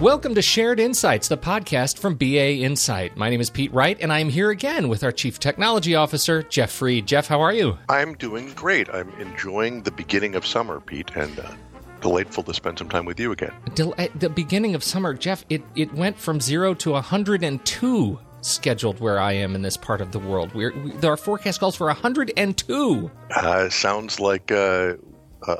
Welcome 0.00 0.36
to 0.36 0.42
Shared 0.42 0.78
Insights, 0.78 1.26
the 1.26 1.36
podcast 1.36 1.98
from 1.98 2.14
BA 2.14 2.58
Insight. 2.58 3.16
My 3.16 3.28
name 3.28 3.40
is 3.40 3.50
Pete 3.50 3.72
Wright, 3.72 3.98
and 4.00 4.12
I'm 4.12 4.28
here 4.28 4.50
again 4.50 4.88
with 4.88 5.02
our 5.02 5.10
Chief 5.10 5.40
Technology 5.40 5.96
Officer, 5.96 6.44
Jeff 6.44 6.70
Fried. 6.70 7.08
Jeff, 7.08 7.26
how 7.26 7.40
are 7.40 7.52
you? 7.52 7.76
I'm 7.88 8.14
doing 8.14 8.52
great. 8.52 8.88
I'm 8.88 9.08
enjoying 9.18 9.82
the 9.82 9.90
beginning 9.90 10.36
of 10.36 10.46
summer, 10.46 10.78
Pete, 10.78 11.10
and 11.16 11.40
uh, 11.40 11.50
delightful 12.00 12.44
to 12.44 12.54
spend 12.54 12.78
some 12.78 12.88
time 12.88 13.04
with 13.04 13.18
you 13.18 13.32
again. 13.32 13.52
Del- 13.74 13.96
at 13.98 14.20
the 14.20 14.30
beginning 14.30 14.76
of 14.76 14.84
summer, 14.84 15.12
Jeff, 15.12 15.44
it, 15.50 15.64
it 15.74 15.92
went 15.92 16.16
from 16.16 16.40
zero 16.40 16.74
to 16.74 16.92
102 16.92 18.20
scheduled 18.42 19.00
where 19.00 19.18
I 19.18 19.32
am 19.32 19.56
in 19.56 19.62
this 19.62 19.76
part 19.76 20.00
of 20.00 20.12
the 20.12 20.20
world. 20.20 20.54
We're, 20.54 20.72
we, 20.72 21.08
our 21.08 21.16
forecast 21.16 21.58
calls 21.58 21.74
for 21.74 21.88
102. 21.88 23.10
Uh, 23.34 23.68
sounds 23.70 24.20
like 24.20 24.52
uh, 24.52 24.94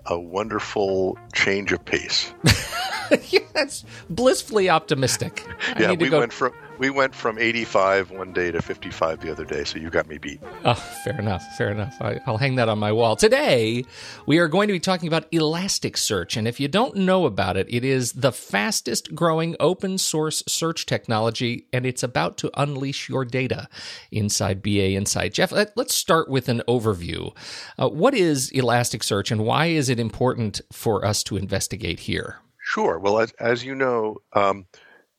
a, 0.07 0.19
wonderful 0.19 1.19
change 1.32 1.73
of 1.73 1.84
pace. 1.84 2.33
yes, 3.28 3.84
blissfully 4.08 4.68
optimistic. 4.68 5.44
I 5.74 5.82
yeah, 5.82 5.92
we 5.92 6.08
go... 6.08 6.20
went 6.20 6.32
from 6.32 6.52
we 6.78 6.90
went 6.90 7.14
from 7.14 7.38
85 7.38 8.10
one 8.10 8.32
day 8.32 8.50
to 8.50 8.60
55 8.60 9.20
the 9.20 9.30
other 9.30 9.44
day, 9.44 9.64
so 9.64 9.78
you 9.78 9.90
got 9.90 10.08
me 10.08 10.18
beat. 10.18 10.40
Oh, 10.64 10.74
fair 10.74 11.18
enough, 11.18 11.44
fair 11.56 11.70
enough. 11.70 11.96
I, 12.00 12.20
will 12.27 12.38
hang 12.38 12.56
that 12.56 12.68
on 12.68 12.78
my 12.78 12.90
wall. 12.90 13.14
Today, 13.14 13.84
we 14.27 14.38
are 14.38 14.48
going 14.48 14.66
to 14.66 14.72
be 14.72 14.80
talking 14.80 15.06
about 15.06 15.30
Elasticsearch, 15.30 16.36
and 16.36 16.48
if 16.48 16.58
you 16.58 16.66
don't 16.66 16.96
know 16.96 17.27
about 17.27 17.56
it, 17.56 17.66
it 17.70 17.84
is 17.84 18.12
the 18.12 18.32
fastest 18.32 19.14
growing 19.14 19.55
open 19.60 19.98
source 19.98 20.42
search 20.48 20.86
technology, 20.86 21.66
and 21.72 21.86
it's 21.86 22.02
about 22.02 22.36
to 22.38 22.50
unleash 22.60 23.08
your 23.08 23.24
data 23.24 23.68
inside 24.10 24.62
BA 24.62 24.92
Insight. 24.92 25.32
Jeff, 25.32 25.52
let, 25.52 25.78
us 25.78 25.92
start 25.92 26.28
with 26.28 26.48
an 26.48 26.62
overview. 26.66 27.34
Uh, 27.78 27.88
what 27.88 28.14
is 28.14 28.50
Elasticsearch, 28.50 29.30
and 29.30 29.44
why 29.44 29.66
is 29.66 29.88
it 29.88 30.00
important 30.00 30.60
for 30.72 31.05
us 31.05 31.22
to 31.22 31.36
investigate 31.36 32.00
here? 32.00 32.41
Sure. 32.66 32.98
Well, 32.98 33.18
as, 33.18 33.30
as 33.32 33.62
you 33.62 33.75
know, 33.75 34.16
um, 34.33 34.66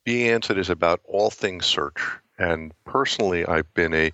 BA 0.03 0.31
Insight 0.33 0.57
is 0.57 0.69
about 0.69 0.99
all 1.05 1.29
things 1.29 1.65
search. 1.65 2.01
And 2.39 2.73
personally, 2.85 3.45
I've 3.45 3.71
been 3.75 3.93
a, 3.93 4.11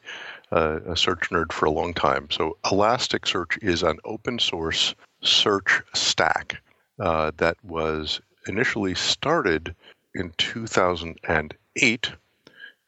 uh, 0.51 0.81
a 0.85 0.97
search 0.97 1.29
nerd 1.29 1.53
for 1.53 1.65
a 1.65 1.71
long 1.71 1.93
time. 1.93 2.27
So 2.29 2.57
Elasticsearch 2.65 3.57
is 3.63 3.83
an 3.83 3.99
open 4.03 4.37
source 4.37 4.93
search 5.23 5.81
stack 5.95 6.61
uh, 6.99 7.31
that 7.37 7.55
was 7.63 8.19
initially 8.47 8.95
started 8.95 9.73
in 10.13 10.33
2008, 10.37 12.11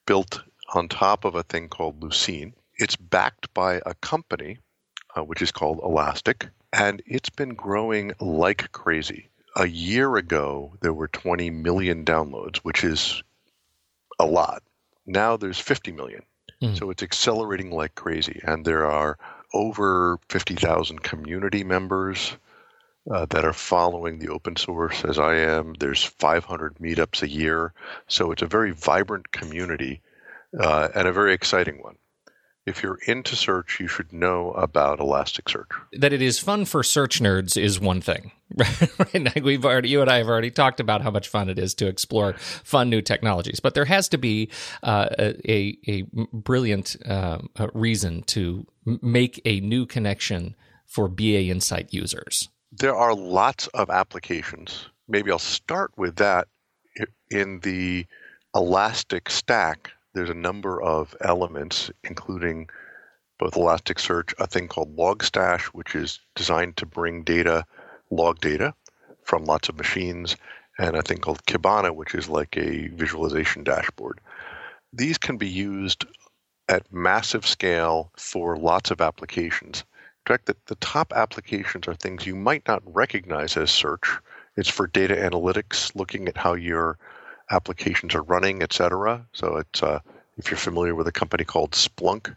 built 0.05 0.43
on 0.73 0.89
top 0.89 1.23
of 1.23 1.35
a 1.35 1.43
thing 1.43 1.69
called 1.69 2.01
Lucene. 2.01 2.51
It's 2.75 2.97
backed 2.97 3.51
by 3.53 3.81
a 3.85 3.93
company 3.95 4.57
uh, 5.15 5.23
which 5.23 5.41
is 5.41 5.51
called 5.51 5.79
Elastic, 5.83 6.49
and 6.73 7.01
it's 7.05 7.29
been 7.29 7.53
growing 7.55 8.11
like 8.19 8.71
crazy 8.73 9.29
a 9.55 9.67
year 9.67 10.15
ago 10.15 10.73
there 10.81 10.93
were 10.93 11.07
20 11.07 11.49
million 11.49 12.05
downloads, 12.05 12.57
which 12.57 12.83
is 12.83 13.23
a 14.19 14.25
lot. 14.25 14.63
Now 15.05 15.37
there's 15.37 15.59
50 15.59 15.91
million. 15.91 16.23
Mm. 16.61 16.77
So 16.77 16.89
it's 16.89 17.03
accelerating 17.03 17.71
like 17.71 17.95
crazy. 17.95 18.39
And 18.43 18.65
there 18.65 18.85
are 18.85 19.17
over 19.53 20.19
50,000 20.29 21.03
community 21.03 21.63
members 21.63 22.35
uh, 23.11 23.25
that 23.27 23.45
are 23.45 23.53
following 23.53 24.19
the 24.19 24.29
open 24.29 24.55
source 24.55 25.03
as 25.03 25.19
I 25.19 25.35
am. 25.35 25.73
There's 25.73 26.03
500 26.03 26.75
meetups 26.75 27.21
a 27.21 27.29
year. 27.29 27.73
So 28.07 28.31
it's 28.31 28.41
a 28.41 28.47
very 28.47 28.71
vibrant 28.71 29.31
community 29.31 30.01
uh, 30.57 30.89
and 30.95 31.07
a 31.07 31.13
very 31.13 31.33
exciting 31.33 31.81
one 31.81 31.97
if 32.65 32.81
you're 32.81 32.99
into 33.07 33.35
search, 33.35 33.79
you 33.79 33.87
should 33.87 34.13
know 34.13 34.51
about 34.51 34.99
Elasticsearch. 34.99 35.67
That 35.93 36.13
it 36.13 36.21
is 36.21 36.39
fun 36.39 36.65
for 36.65 36.81
search 36.83 37.19
nerds 37.19 37.61
is 37.61 37.79
one 37.79 37.99
thing. 38.01 38.31
right? 38.55 39.43
We've 39.43 39.65
already, 39.65 39.89
you 39.89 40.01
and 40.01 40.09
I 40.09 40.17
have 40.17 40.29
already 40.29 40.51
talked 40.51 40.79
about 40.79 41.01
how 41.01 41.11
much 41.11 41.27
fun 41.27 41.49
it 41.49 41.59
is 41.59 41.73
to 41.75 41.87
explore 41.87 42.33
fun 42.33 42.89
new 42.89 43.01
technologies, 43.01 43.59
but 43.59 43.73
there 43.73 43.85
has 43.85 44.07
to 44.09 44.17
be 44.17 44.49
uh, 44.83 45.07
a, 45.19 45.77
a 45.87 46.03
brilliant 46.31 46.95
uh, 47.05 47.39
reason 47.73 48.23
to 48.23 48.65
make 48.85 49.41
a 49.43 49.59
new 49.59 49.85
connection 49.85 50.55
for 50.85 51.07
BA 51.07 51.45
Insight 51.45 51.93
users. 51.93 52.49
There 52.71 52.95
are 52.95 53.13
lots 53.13 53.67
of 53.67 53.89
applications. 53.89 54.87
Maybe 55.07 55.31
I'll 55.31 55.39
start 55.39 55.91
with 55.97 56.15
that 56.17 56.47
in 57.29 57.59
the 57.59 58.05
Elastic 58.55 59.29
Stack 59.29 59.91
there's 60.13 60.29
a 60.29 60.35
number 60.35 60.81
of 60.81 61.15
elements, 61.21 61.91
including 62.03 62.69
both 63.39 63.53
Elasticsearch, 63.55 64.33
a 64.39 64.47
thing 64.47 64.67
called 64.67 64.95
Logstash, 64.95 65.63
which 65.67 65.95
is 65.95 66.19
designed 66.35 66.77
to 66.77 66.85
bring 66.85 67.23
data, 67.23 67.65
log 68.11 68.39
data 68.39 68.73
from 69.23 69.45
lots 69.45 69.69
of 69.69 69.77
machines, 69.77 70.35
and 70.77 70.95
a 70.95 71.01
thing 71.01 71.17
called 71.17 71.45
Kibana, 71.45 71.93
which 71.95 72.15
is 72.15 72.29
like 72.29 72.55
a 72.57 72.87
visualization 72.89 73.63
dashboard. 73.63 74.19
These 74.91 75.17
can 75.17 75.37
be 75.37 75.49
used 75.49 76.05
at 76.69 76.91
massive 76.93 77.45
scale 77.45 78.11
for 78.15 78.57
lots 78.57 78.91
of 78.91 79.01
applications. 79.01 79.83
In 80.25 80.33
fact, 80.33 80.45
the, 80.45 80.75
top 80.75 81.11
applications 81.13 81.87
are 81.87 81.95
things 81.95 82.25
you 82.25 82.35
might 82.35 82.65
not 82.67 82.81
recognize 82.85 83.57
as 83.57 83.71
search. 83.71 84.09
It's 84.55 84.69
for 84.69 84.87
data 84.87 85.15
analytics, 85.15 85.93
looking 85.95 86.27
at 86.27 86.37
how 86.37 86.53
your 86.53 86.97
applications 87.53 88.15
are 88.15 88.23
running, 88.23 88.63
etc. 88.63 89.25
So 89.33 89.57
it's 89.57 89.83
uh, 89.83 89.99
if 90.37 90.49
you're 90.49 90.57
familiar 90.57 90.95
with 90.95 91.07
a 91.07 91.11
company 91.11 91.43
called 91.43 91.71
Splunk, 91.71 92.35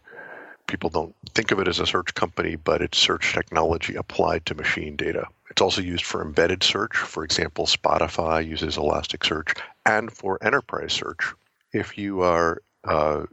people 0.67 0.89
don't 0.89 1.15
think 1.33 1.51
of 1.51 1.59
it 1.59 1.67
as 1.67 1.79
a 1.79 1.87
search 1.87 2.13
company, 2.13 2.55
but 2.55 2.81
it's 2.81 2.97
search 2.97 3.33
technology 3.33 3.95
applied 3.95 4.45
to 4.45 4.55
machine 4.55 4.95
data. 4.95 5.25
It's 5.49 5.61
also 5.61 5.81
used 5.81 6.05
for 6.05 6.21
embedded 6.21 6.61
search. 6.61 6.95
For 6.95 7.23
example, 7.23 7.65
Spotify 7.65 8.45
uses 8.45 8.77
Elasticsearch, 8.77 9.57
and 9.85 10.11
for 10.11 10.37
enterprise 10.43 10.93
search. 10.93 11.33
If 11.73 11.97
you 11.97 12.21
are 12.21 12.61
uh, 12.83 13.23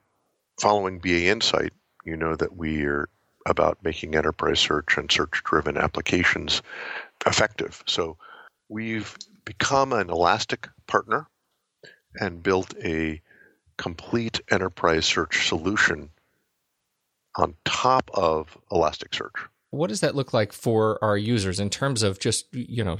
following 0.61 0.99
BA 1.01 1.27
Insight, 1.27 1.73
you 2.05 2.17
know 2.17 2.35
that 2.37 2.57
we 2.57 2.85
are 2.85 3.09
about 3.47 3.79
making 3.83 4.15
enterprise 4.15 4.59
search 4.59 4.97
and 4.97 5.11
search 5.13 5.43
driven 5.45 5.77
applications 5.77 6.63
effective. 7.27 7.83
So 7.87 8.17
we've 8.69 9.17
become 9.45 9.93
an 9.93 10.09
Elastic 10.09 10.69
partner 10.87 11.27
and 12.21 12.43
built 12.43 12.75
a 12.83 13.21
complete 13.77 14.41
enterprise 14.51 15.07
search 15.07 15.49
solution 15.49 16.11
on 17.37 17.55
top 17.65 18.11
of 18.15 18.57
Elasticsearch. 18.71 19.49
What 19.71 19.89
does 19.89 20.03
that 20.03 20.15
look 20.15 20.33
like 20.33 20.53
for 20.53 21.03
our 21.03 21.19
users 21.19 21.59
in 21.59 21.69
terms 21.69 22.05
of 22.05 22.21
just 22.21 22.47
you 22.53 22.85
know 22.85 22.97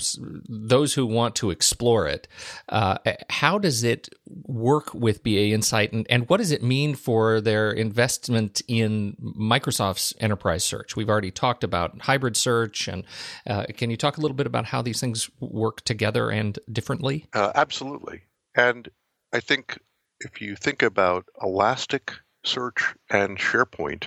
those 0.49 0.95
who 0.95 1.07
want 1.07 1.37
to 1.37 1.51
explore 1.51 2.09
it? 2.09 2.27
Uh, 2.69 2.99
how 3.31 3.59
does 3.59 3.85
it 3.85 4.09
work 4.27 4.93
with 4.93 5.23
BA 5.23 5.51
Insight, 5.51 5.93
and, 5.93 6.05
and 6.11 6.29
what 6.29 6.39
does 6.39 6.51
it 6.51 6.65
mean 6.65 6.97
for 6.97 7.41
their 7.41 7.71
investment 7.71 8.61
in 8.67 9.17
Microsoft's 9.23 10.15
enterprise 10.19 10.65
search? 10.65 10.97
We've 10.97 11.09
already 11.09 11.31
talked 11.31 11.63
about 11.63 12.01
hybrid 12.03 12.37
search, 12.37 12.89
and 12.89 13.05
uh, 13.47 13.67
can 13.77 13.89
you 13.91 13.97
talk 13.97 14.19
a 14.19 14.21
little 14.21 14.37
bit 14.37 14.49
about 14.49 14.65
how 14.65 14.83
these 14.83 14.99
things 14.99 15.31
work 15.39 15.83
together 15.83 16.29
and 16.29 16.59
differently? 16.73 17.27
Uh, 17.33 17.53
absolutely, 17.55 18.23
and 18.57 18.89
I 19.35 19.41
think 19.41 19.81
if 20.21 20.41
you 20.41 20.55
think 20.55 20.85
about 20.85 21.27
Elasticsearch 21.43 22.95
and 23.11 23.37
SharePoint, 23.37 24.05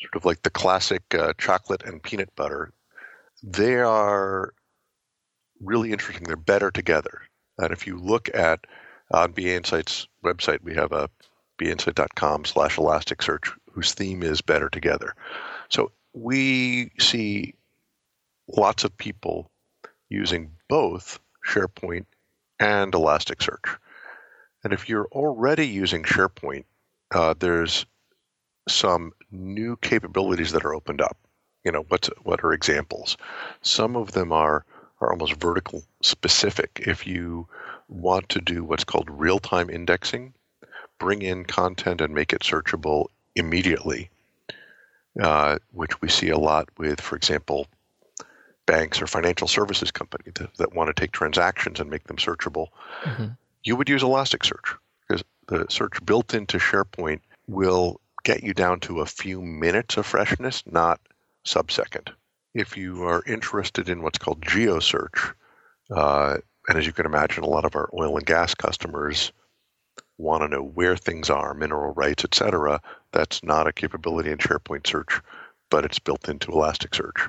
sort 0.00 0.14
of 0.14 0.24
like 0.24 0.42
the 0.42 0.50
classic 0.50 1.02
uh, 1.12 1.32
chocolate 1.36 1.82
and 1.84 2.00
peanut 2.00 2.34
butter, 2.36 2.72
they 3.42 3.74
are 3.74 4.54
really 5.60 5.90
interesting. 5.90 6.24
They're 6.24 6.36
better 6.36 6.70
together. 6.70 7.22
And 7.58 7.72
if 7.72 7.88
you 7.88 7.98
look 7.98 8.32
at 8.34 8.68
on 9.12 9.32
BA 9.32 9.56
Insight's 9.56 10.06
website, 10.24 10.62
we 10.62 10.74
have 10.76 10.92
a 10.92 11.10
bainsight.com 11.60 12.44
slash 12.44 12.76
Elasticsearch 12.76 13.50
whose 13.72 13.94
theme 13.94 14.22
is 14.22 14.42
better 14.42 14.68
together. 14.68 15.16
So 15.70 15.90
we 16.12 16.92
see 17.00 17.56
lots 18.46 18.84
of 18.84 18.96
people 18.96 19.50
using 20.08 20.52
both 20.68 21.18
SharePoint 21.48 22.06
and 22.60 22.92
Elasticsearch. 22.92 23.76
And 24.66 24.72
if 24.72 24.88
you're 24.88 25.06
already 25.12 25.64
using 25.64 26.02
SharePoint, 26.02 26.64
uh, 27.14 27.34
there's 27.38 27.86
some 28.68 29.12
new 29.30 29.76
capabilities 29.76 30.50
that 30.50 30.64
are 30.64 30.74
opened 30.74 31.00
up. 31.00 31.16
You 31.62 31.70
know, 31.70 31.84
what's, 31.86 32.10
what 32.24 32.42
are 32.42 32.52
examples? 32.52 33.16
Some 33.62 33.94
of 33.94 34.10
them 34.10 34.32
are, 34.32 34.64
are 35.00 35.12
almost 35.12 35.34
vertical 35.34 35.84
specific. 36.02 36.82
If 36.84 37.06
you 37.06 37.46
want 37.86 38.28
to 38.30 38.40
do 38.40 38.64
what's 38.64 38.82
called 38.82 39.08
real 39.08 39.38
time 39.38 39.70
indexing, 39.70 40.34
bring 40.98 41.22
in 41.22 41.44
content 41.44 42.00
and 42.00 42.12
make 42.12 42.32
it 42.32 42.40
searchable 42.40 43.06
immediately, 43.36 44.10
uh, 45.22 45.58
which 45.70 46.02
we 46.02 46.08
see 46.08 46.30
a 46.30 46.38
lot 46.38 46.68
with, 46.76 47.00
for 47.00 47.14
example, 47.14 47.68
banks 48.66 49.00
or 49.00 49.06
financial 49.06 49.46
services 49.46 49.92
companies 49.92 50.32
that, 50.34 50.52
that 50.56 50.74
want 50.74 50.88
to 50.88 51.00
take 51.00 51.12
transactions 51.12 51.78
and 51.78 51.88
make 51.88 52.08
them 52.08 52.16
searchable. 52.16 52.66
Mm-hmm 53.04 53.26
you 53.66 53.74
would 53.74 53.88
use 53.88 54.02
Elasticsearch 54.02 54.76
because 55.06 55.24
the 55.48 55.66
search 55.68 56.04
built 56.06 56.34
into 56.34 56.58
SharePoint 56.58 57.20
will 57.48 58.00
get 58.22 58.44
you 58.44 58.54
down 58.54 58.78
to 58.80 59.00
a 59.00 59.06
few 59.06 59.42
minutes 59.42 59.96
of 59.96 60.06
freshness, 60.06 60.62
not 60.66 61.00
sub-second. 61.44 62.12
if 62.54 62.74
you 62.76 63.02
are 63.02 63.22
interested 63.26 63.88
in 63.90 64.02
what's 64.02 64.18
called 64.18 64.40
GeoSearch, 64.40 65.34
uh, 65.90 66.38
and 66.68 66.78
as 66.78 66.86
you 66.86 66.92
can 66.92 67.04
imagine, 67.04 67.44
a 67.44 67.48
lot 67.48 67.66
of 67.66 67.76
our 67.76 67.90
oil 67.92 68.16
and 68.16 68.24
gas 68.24 68.54
customers 68.54 69.30
want 70.16 70.42
to 70.42 70.48
know 70.48 70.62
where 70.62 70.96
things 70.96 71.28
are, 71.28 71.52
mineral 71.52 71.92
rights, 71.92 72.24
etc. 72.24 72.80
That's 73.12 73.42
not 73.42 73.66
a 73.66 73.72
capability 73.72 74.30
in 74.30 74.38
SharePoint 74.38 74.86
Search, 74.86 75.20
but 75.70 75.84
it's 75.84 75.98
built 75.98 76.28
into 76.30 76.52
Elasticsearch. 76.52 77.28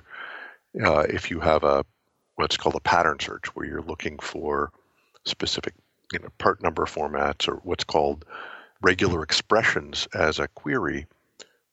Uh, 0.82 1.06
if 1.10 1.30
you 1.30 1.42
have 1.42 1.64
a 1.64 1.84
what's 2.36 2.58
called 2.58 2.76
a 2.76 2.80
pattern 2.80 3.20
search, 3.20 3.54
where 3.56 3.66
you're 3.66 3.82
looking 3.82 4.18
for 4.20 4.72
specific 5.26 5.74
you 6.12 6.20
know, 6.20 6.30
part 6.38 6.62
number 6.62 6.86
formats 6.86 7.48
or 7.48 7.56
what's 7.64 7.84
called 7.84 8.26
regular 8.82 9.24
expressions 9.24 10.08
as 10.14 10.40
a 10.40 10.48
query, 10.50 11.08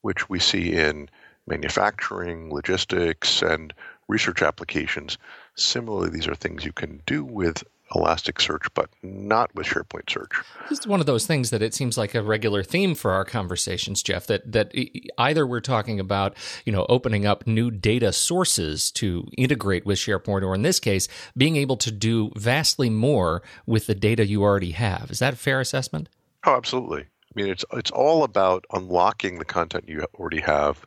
which 0.03 0.29
we 0.29 0.39
see 0.39 0.73
in 0.73 1.09
manufacturing, 1.47 2.53
logistics, 2.53 3.43
and 3.43 3.73
research 4.09 4.43
applications. 4.43 5.19
Similarly, 5.55 6.11
these 6.11 6.27
are 6.27 6.35
things 6.35 6.65
you 6.65 6.73
can 6.73 7.03
do 7.07 7.25
with 7.25 7.63
Elasticsearch, 7.95 8.69
but 8.75 8.91
not 9.03 9.55
with 9.55 9.67
SharePoint 9.67 10.11
Search. 10.11 10.33
This 10.69 10.81
is 10.81 10.87
one 10.87 11.01
of 11.01 11.07
those 11.07 11.27
things 11.27 11.51
that 11.51 11.63
it 11.63 11.75
seems 11.75 11.97
like 11.97 12.15
a 12.15 12.23
regular 12.23 12.63
theme 12.63 12.95
for 12.95 13.13
our 13.13 13.25
conversations, 13.25 14.03
Jeff. 14.03 14.27
That 14.27 14.51
that 14.53 14.73
either 15.19 15.47
we're 15.47 15.61
talking 15.61 16.01
about, 16.01 16.37
you 16.65 16.73
know, 16.73 16.87
opening 16.89 17.27
up 17.27 17.47
new 17.47 17.71
data 17.71 18.13
sources 18.13 18.91
to 18.93 19.29
integrate 19.39 19.87
with 19.87 19.99
SharePoint, 19.99 20.43
or 20.43 20.55
in 20.55 20.63
this 20.63 20.81
case, 20.81 21.09
being 21.37 21.57
able 21.57 21.77
to 21.79 21.91
do 21.91 22.31
vastly 22.37 22.91
more 22.91 23.43
with 23.67 23.87
the 23.87 23.95
data 23.95 24.27
you 24.27 24.43
already 24.43 24.73
have. 24.73 25.11
Is 25.11 25.21
that 25.21 25.35
a 25.35 25.37
fair 25.37 25.61
assessment? 25.61 26.09
Oh, 26.45 26.57
absolutely. 26.57 27.03
I 27.03 27.41
mean, 27.41 27.51
it's 27.51 27.65
it's 27.73 27.91
all 27.91 28.25
about 28.25 28.65
unlocking 28.73 29.39
the 29.39 29.45
content 29.45 29.89
you 29.89 30.05
already 30.19 30.41
have 30.41 30.87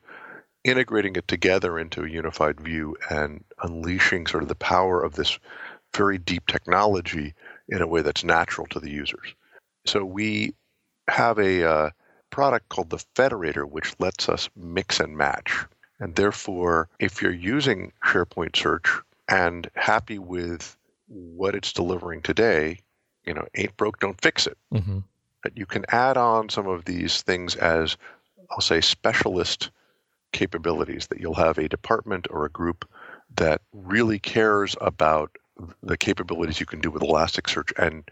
integrating 0.68 1.16
it 1.16 1.28
together 1.28 1.80
into 1.80 2.04
a 2.04 2.10
unified 2.10 2.60
view 2.60 2.96
and 3.10 3.44
unleashing 3.64 4.28
sort 4.28 4.44
of 4.44 4.50
the 4.50 4.56
power 4.56 5.02
of 5.02 5.16
this 5.16 5.40
very 5.98 6.18
deep 6.18 6.46
technology 6.48 7.34
in 7.70 7.82
a 7.82 7.88
way 7.88 8.02
that's 8.02 8.24
natural 8.24 8.68
to 8.68 8.80
the 8.80 8.92
users. 8.92 9.34
So 9.86 10.06
we 10.06 10.54
have 11.10 11.40
a 11.40 11.64
uh, 11.64 11.90
product 12.30 12.70
called 12.70 12.90
the 12.90 13.04
Federator, 13.16 13.70
which 13.70 13.96
lets 14.00 14.30
us 14.30 14.50
mix 14.56 15.00
and 15.00 15.18
match. 15.18 15.66
And 16.00 16.16
therefore, 16.16 16.90
if 17.00 17.22
you're 17.22 17.32
using 17.32 17.92
SharePoint 18.06 18.56
Search 18.56 18.88
and 19.28 19.70
happy 19.76 20.20
with 20.20 20.78
what 21.08 21.56
it's 21.56 21.74
delivering 21.74 22.22
today, 22.22 22.80
you 23.26 23.34
know, 23.34 23.46
ain't 23.56 23.76
broke, 23.78 24.00
don't 24.00 24.22
fix 24.22 24.48
it. 24.48 24.58
Mm-hmm. 24.74 25.00
But 25.44 25.58
you 25.58 25.66
can 25.66 25.86
add 25.90 26.18
on 26.18 26.50
some 26.50 26.68
of 26.68 26.86
these 26.86 27.22
things 27.22 27.56
as, 27.56 27.98
I'll 28.52 28.62
say, 28.62 28.82
specialist 28.82 29.72
capabilities, 30.34 31.08
that 31.08 31.20
you'll 31.20 31.34
have 31.34 31.58
a 31.58 31.70
department 31.70 32.28
or 32.30 32.46
a 32.46 32.50
group 32.50 32.88
that 33.36 33.62
really 33.74 34.20
cares 34.20 34.76
about 34.82 35.36
the 35.84 35.98
capabilities 35.98 36.60
you 36.60 36.66
can 36.66 36.82
do 36.82 36.92
with 36.92 37.02
Elasticsearch 37.02 37.72
and 37.78 38.10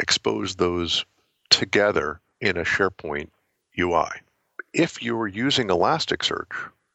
expose 0.00 0.56
those 0.56 1.04
together 1.50 2.20
in 2.40 2.56
a 2.56 2.64
SharePoint 2.64 3.28
UI. 3.78 4.08
If 4.72 5.02
you're 5.02 5.28
using 5.28 5.68
Elasticsearch, 5.68 6.52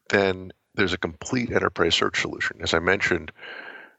then 0.10 0.52
there's 0.76 0.94
a 0.94 0.98
complete 0.98 1.52
enterprise 1.52 1.96
search 1.96 2.22
solution. 2.22 2.58
As 2.62 2.74
I 2.74 2.80
mentioned, 2.80 3.32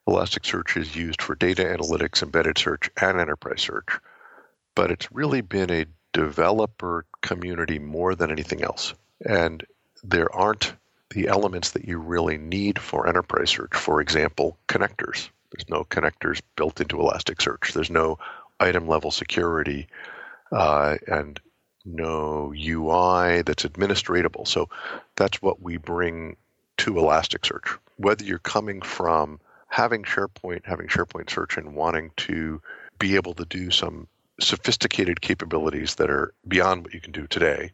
Elasticsearch 0.09 0.77
is 0.77 0.97
used 0.97 1.23
for 1.23 1.35
data 1.35 1.65
analytics, 1.65 2.23
embedded 2.23 2.59
search, 2.59 2.91
and 3.01 3.21
enterprise 3.21 3.63
search. 3.63 3.89
But 4.75 4.91
it's 4.91 5.13
really 5.13 5.41
been 5.41 5.71
a 5.71 5.87
developer 6.13 7.05
community 7.23 7.79
more 7.79 8.15
than 8.15 8.31
anything 8.31 8.63
else. 8.63 8.95
And 9.27 9.65
there 10.03 10.35
aren't 10.35 10.75
the 11.11 11.29
elements 11.29 11.73
that 11.73 11.87
you 11.87 11.99
really 11.99 12.39
need 12.39 12.79
for 12.79 13.07
enterprise 13.07 13.51
search. 13.51 13.75
For 13.75 14.01
example, 14.01 14.59
connectors. 14.69 15.29
There's 15.53 15.69
no 15.69 15.85
connectors 15.85 16.41
built 16.57 16.81
into 16.81 16.97
Elasticsearch. 16.97 17.73
There's 17.73 17.91
no 17.91 18.19
item 18.61 18.87
level 18.87 19.11
security 19.11 19.89
uh, 20.53 20.97
and 21.07 21.41
no 21.85 22.53
UI 22.55 23.43
that's 23.43 23.65
administratable. 23.65 24.47
So 24.47 24.69
that's 25.17 25.41
what 25.43 25.63
we 25.63 25.77
bring 25.77 26.37
to 26.79 26.95
Elasticsearch. 26.95 27.79
Whether 27.97 28.25
you're 28.25 28.39
coming 28.39 28.83
from 28.83 29.41
having 29.69 30.03
SharePoint, 30.03 30.65
having 30.65 30.89
SharePoint 30.89 31.31
Search, 31.31 31.57
and 31.57 31.75
wanting 31.75 32.11
to 32.19 32.61
be 32.99 33.17
able 33.17 33.35
to 33.35 33.45
do 33.45 33.71
some 33.71 34.09
sophisticated 34.41 35.21
capabilities 35.21 35.97
that 35.97 36.11
are 36.11 36.33
beyond 36.49 36.85
what 36.85 36.95
you 36.95 37.01
can 37.01 37.13
do 37.13 37.27
today, 37.27 37.73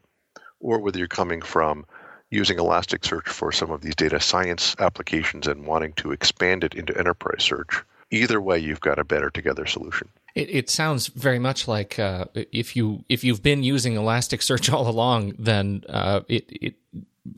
or 0.59 0.79
whether 0.79 0.99
you're 0.99 1.07
coming 1.07 1.41
from 1.41 1.85
using 2.29 2.57
Elasticsearch 2.57 3.27
for 3.27 3.51
some 3.51 3.71
of 3.71 3.81
these 3.81 3.95
data 3.95 4.19
science 4.19 4.75
applications 4.79 5.47
and 5.47 5.65
wanting 5.65 5.93
to 5.93 6.11
expand 6.11 6.63
it 6.63 6.73
into 6.73 6.97
enterprise 6.97 7.43
search, 7.43 7.83
either 8.11 8.41
way, 8.41 8.59
you've 8.59 8.81
got 8.81 8.99
a 8.99 9.03
better 9.03 9.29
together 9.29 9.65
solution. 9.65 10.09
It, 10.35 10.49
it 10.49 10.69
sounds 10.69 11.07
very 11.07 11.39
much 11.39 11.67
like 11.67 11.97
uh, 11.97 12.25
if 12.33 12.75
you 12.75 13.03
if 13.09 13.23
you've 13.23 13.41
been 13.41 13.63
using 13.63 13.95
Elasticsearch 13.95 14.71
all 14.73 14.87
along, 14.87 15.33
then 15.39 15.83
uh, 15.89 16.21
it, 16.27 16.45
it 16.49 16.75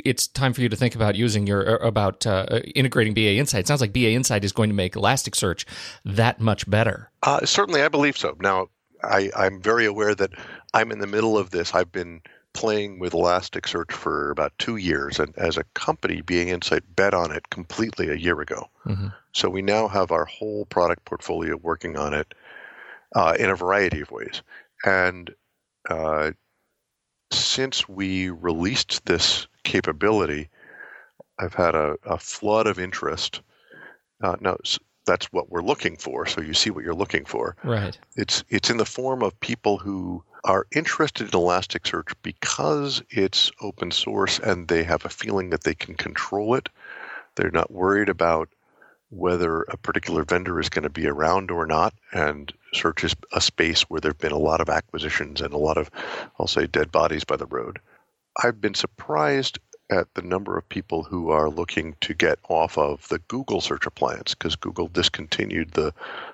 it's 0.05 0.27
time 0.27 0.53
for 0.53 0.61
you 0.61 0.69
to 0.69 0.75
think 0.75 0.95
about 0.95 1.15
using 1.15 1.47
your 1.47 1.81
uh, 1.81 1.87
about 1.87 2.25
uh, 2.25 2.59
integrating 2.75 3.13
BA 3.13 3.35
Insight. 3.35 3.61
It 3.61 3.67
sounds 3.67 3.81
like 3.81 3.93
BA 3.93 4.11
Insight 4.11 4.43
is 4.43 4.51
going 4.51 4.69
to 4.69 4.75
make 4.75 4.93
Elasticsearch 4.93 5.65
that 6.05 6.39
much 6.39 6.69
better. 6.69 7.09
Uh, 7.23 7.45
certainly, 7.45 7.81
I 7.81 7.87
believe 7.87 8.17
so. 8.17 8.35
Now, 8.39 8.67
I, 9.03 9.31
I'm 9.35 9.61
very 9.61 9.85
aware 9.85 10.15
that 10.15 10.31
I'm 10.73 10.91
in 10.91 10.99
the 10.99 11.07
middle 11.07 11.37
of 11.37 11.51
this. 11.51 11.73
I've 11.73 11.91
been 11.91 12.21
playing 12.59 12.99
with 12.99 13.13
Elasticsearch 13.13 13.93
for 13.93 14.31
about 14.31 14.51
two 14.57 14.75
years, 14.75 15.17
and 15.17 15.33
as 15.37 15.55
a 15.55 15.63
company, 15.75 16.19
BA 16.19 16.49
Insight 16.49 16.83
bet 16.93 17.13
on 17.13 17.31
it 17.31 17.49
completely 17.49 18.09
a 18.09 18.15
year 18.15 18.41
ago. 18.41 18.69
Mm-hmm. 18.85 19.07
So 19.31 19.49
we 19.49 19.61
now 19.61 19.87
have 19.87 20.11
our 20.11 20.25
whole 20.25 20.65
product 20.65 21.05
portfolio 21.05 21.55
working 21.55 21.95
on 21.95 22.13
it 22.13 22.33
uh, 23.15 23.37
in 23.39 23.49
a 23.49 23.55
variety 23.55 24.01
of 24.01 24.11
ways. 24.11 24.41
And 24.83 25.33
uh, 25.89 26.31
since 27.31 27.87
we 27.87 28.29
released 28.29 29.05
this 29.05 29.47
capability, 29.63 30.49
I've 31.37 31.53
had 31.53 31.75
a, 31.75 31.95
a 32.03 32.17
flood 32.17 32.67
of 32.67 32.77
interest. 32.77 33.39
Uh, 34.21 34.35
now, 34.41 34.57
that's 35.05 35.31
what 35.31 35.49
we're 35.49 35.61
looking 35.61 35.95
for. 35.95 36.25
So 36.25 36.41
you 36.41 36.53
see 36.53 36.71
what 36.71 36.83
you're 36.83 36.93
looking 36.93 37.23
for. 37.23 37.55
Right. 37.63 37.97
It's 38.17 38.43
it's 38.49 38.69
in 38.69 38.75
the 38.75 38.85
form 38.85 39.23
of 39.23 39.39
people 39.39 39.77
who 39.77 40.25
are 40.43 40.67
interested 40.71 41.23
in 41.27 41.31
Elasticsearch 41.31 42.13
because 42.21 43.01
it's 43.09 43.51
open 43.61 43.91
source 43.91 44.39
and 44.39 44.67
they 44.67 44.83
have 44.83 45.05
a 45.05 45.09
feeling 45.09 45.49
that 45.49 45.63
they 45.63 45.75
can 45.75 45.95
control 45.95 46.55
it. 46.55 46.69
They're 47.35 47.51
not 47.51 47.71
worried 47.71 48.09
about 48.09 48.49
whether 49.09 49.63
a 49.63 49.77
particular 49.77 50.23
vendor 50.23 50.59
is 50.59 50.69
going 50.69 50.83
to 50.83 50.89
be 50.89 51.07
around 51.07 51.51
or 51.51 51.65
not. 51.65 51.93
And 52.13 52.51
search 52.73 53.03
is 53.03 53.15
a 53.33 53.41
space 53.41 53.83
where 53.83 53.99
there 53.99 54.11
have 54.11 54.19
been 54.19 54.31
a 54.31 54.37
lot 54.37 54.61
of 54.61 54.69
acquisitions 54.69 55.41
and 55.41 55.53
a 55.53 55.57
lot 55.57 55.77
of, 55.77 55.89
I'll 56.39 56.47
say, 56.47 56.67
dead 56.67 56.91
bodies 56.91 57.23
by 57.23 57.35
the 57.35 57.47
road. 57.47 57.79
I've 58.41 58.61
been 58.61 58.75
surprised 58.75 59.59
at 59.89 60.13
the 60.13 60.21
number 60.21 60.57
of 60.57 60.69
people 60.69 61.03
who 61.03 61.31
are 61.31 61.49
looking 61.49 61.95
to 62.01 62.13
get 62.13 62.37
off 62.47 62.77
of 62.77 63.07
the 63.09 63.19
Google 63.19 63.59
search 63.59 63.87
appliance 63.87 64.35
because 64.35 64.55
Google 64.55 64.87
discontinued 64.87 65.71
the 65.71 65.93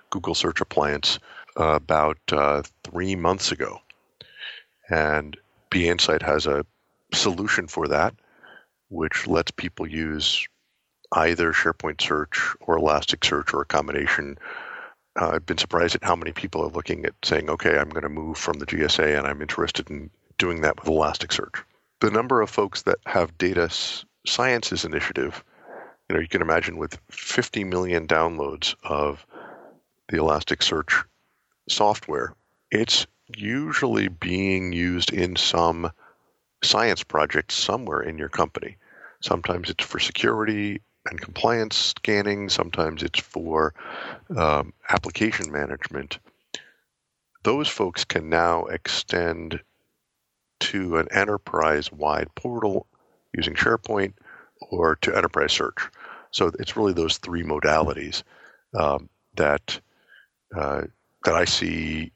Google 0.09 0.35
search 0.35 0.59
appliance 0.59 1.19
uh, 1.57 1.75
about 1.75 2.17
uh, 2.31 2.63
three 2.83 3.15
months 3.15 3.51
ago. 3.51 3.79
And 4.89 5.37
BA 5.69 5.87
Insight 5.87 6.21
has 6.21 6.45
a 6.45 6.65
solution 7.13 7.67
for 7.67 7.87
that, 7.87 8.13
which 8.89 9.27
lets 9.27 9.51
people 9.51 9.87
use 9.87 10.47
either 11.11 11.53
SharePoint 11.53 12.01
Search 12.01 12.55
or 12.61 12.77
Elasticsearch 12.77 13.53
or 13.53 13.61
a 13.61 13.65
combination. 13.65 14.37
Uh, 15.19 15.31
I've 15.33 15.45
been 15.45 15.57
surprised 15.57 15.95
at 15.95 16.03
how 16.03 16.15
many 16.15 16.31
people 16.31 16.61
are 16.61 16.69
looking 16.69 17.05
at 17.05 17.13
saying, 17.23 17.49
okay, 17.49 17.77
I'm 17.77 17.89
going 17.89 18.03
to 18.03 18.09
move 18.09 18.37
from 18.37 18.59
the 18.59 18.65
GSA 18.65 19.17
and 19.17 19.27
I'm 19.27 19.41
interested 19.41 19.89
in 19.89 20.09
doing 20.37 20.61
that 20.61 20.77
with 20.77 20.89
Elasticsearch. 20.89 21.63
The 22.01 22.11
number 22.11 22.41
of 22.41 22.49
folks 22.49 22.81
that 22.83 22.97
have 23.05 23.37
data 23.37 23.69
sciences 24.27 24.83
initiative, 24.83 25.43
you 26.09 26.15
know, 26.15 26.21
you 26.21 26.27
can 26.27 26.41
imagine 26.41 26.77
with 26.77 26.99
50 27.09 27.63
million 27.63 28.07
downloads 28.07 28.75
of 28.83 29.25
the 30.09 30.17
Elasticsearch 30.17 31.05
software, 31.69 32.33
it's 32.71 33.07
usually 33.27 34.07
being 34.07 34.71
used 34.71 35.11
in 35.11 35.35
some 35.35 35.91
science 36.63 37.03
project 37.03 37.51
somewhere 37.51 38.01
in 38.01 38.17
your 38.17 38.29
company. 38.29 38.77
Sometimes 39.21 39.69
it's 39.69 39.83
for 39.83 39.99
security 39.99 40.81
and 41.09 41.21
compliance 41.21 41.77
scanning, 41.77 42.49
sometimes 42.49 43.03
it's 43.03 43.19
for 43.19 43.73
um, 44.35 44.73
application 44.89 45.51
management. 45.51 46.19
Those 47.43 47.67
folks 47.67 48.03
can 48.03 48.29
now 48.29 48.65
extend 48.65 49.61
to 50.61 50.97
an 50.97 51.07
enterprise 51.11 51.91
wide 51.91 52.33
portal 52.35 52.87
using 53.35 53.53
SharePoint 53.53 54.13
or 54.71 54.95
to 54.97 55.15
enterprise 55.15 55.51
search. 55.51 55.79
So 56.31 56.51
it's 56.59 56.75
really 56.75 56.93
those 56.93 57.17
three 57.17 57.43
modalities 57.43 58.23
um, 58.73 59.09
that 59.35 59.79
uh, 60.55 60.83
that 61.23 61.35
I 61.35 61.45
see 61.45 62.11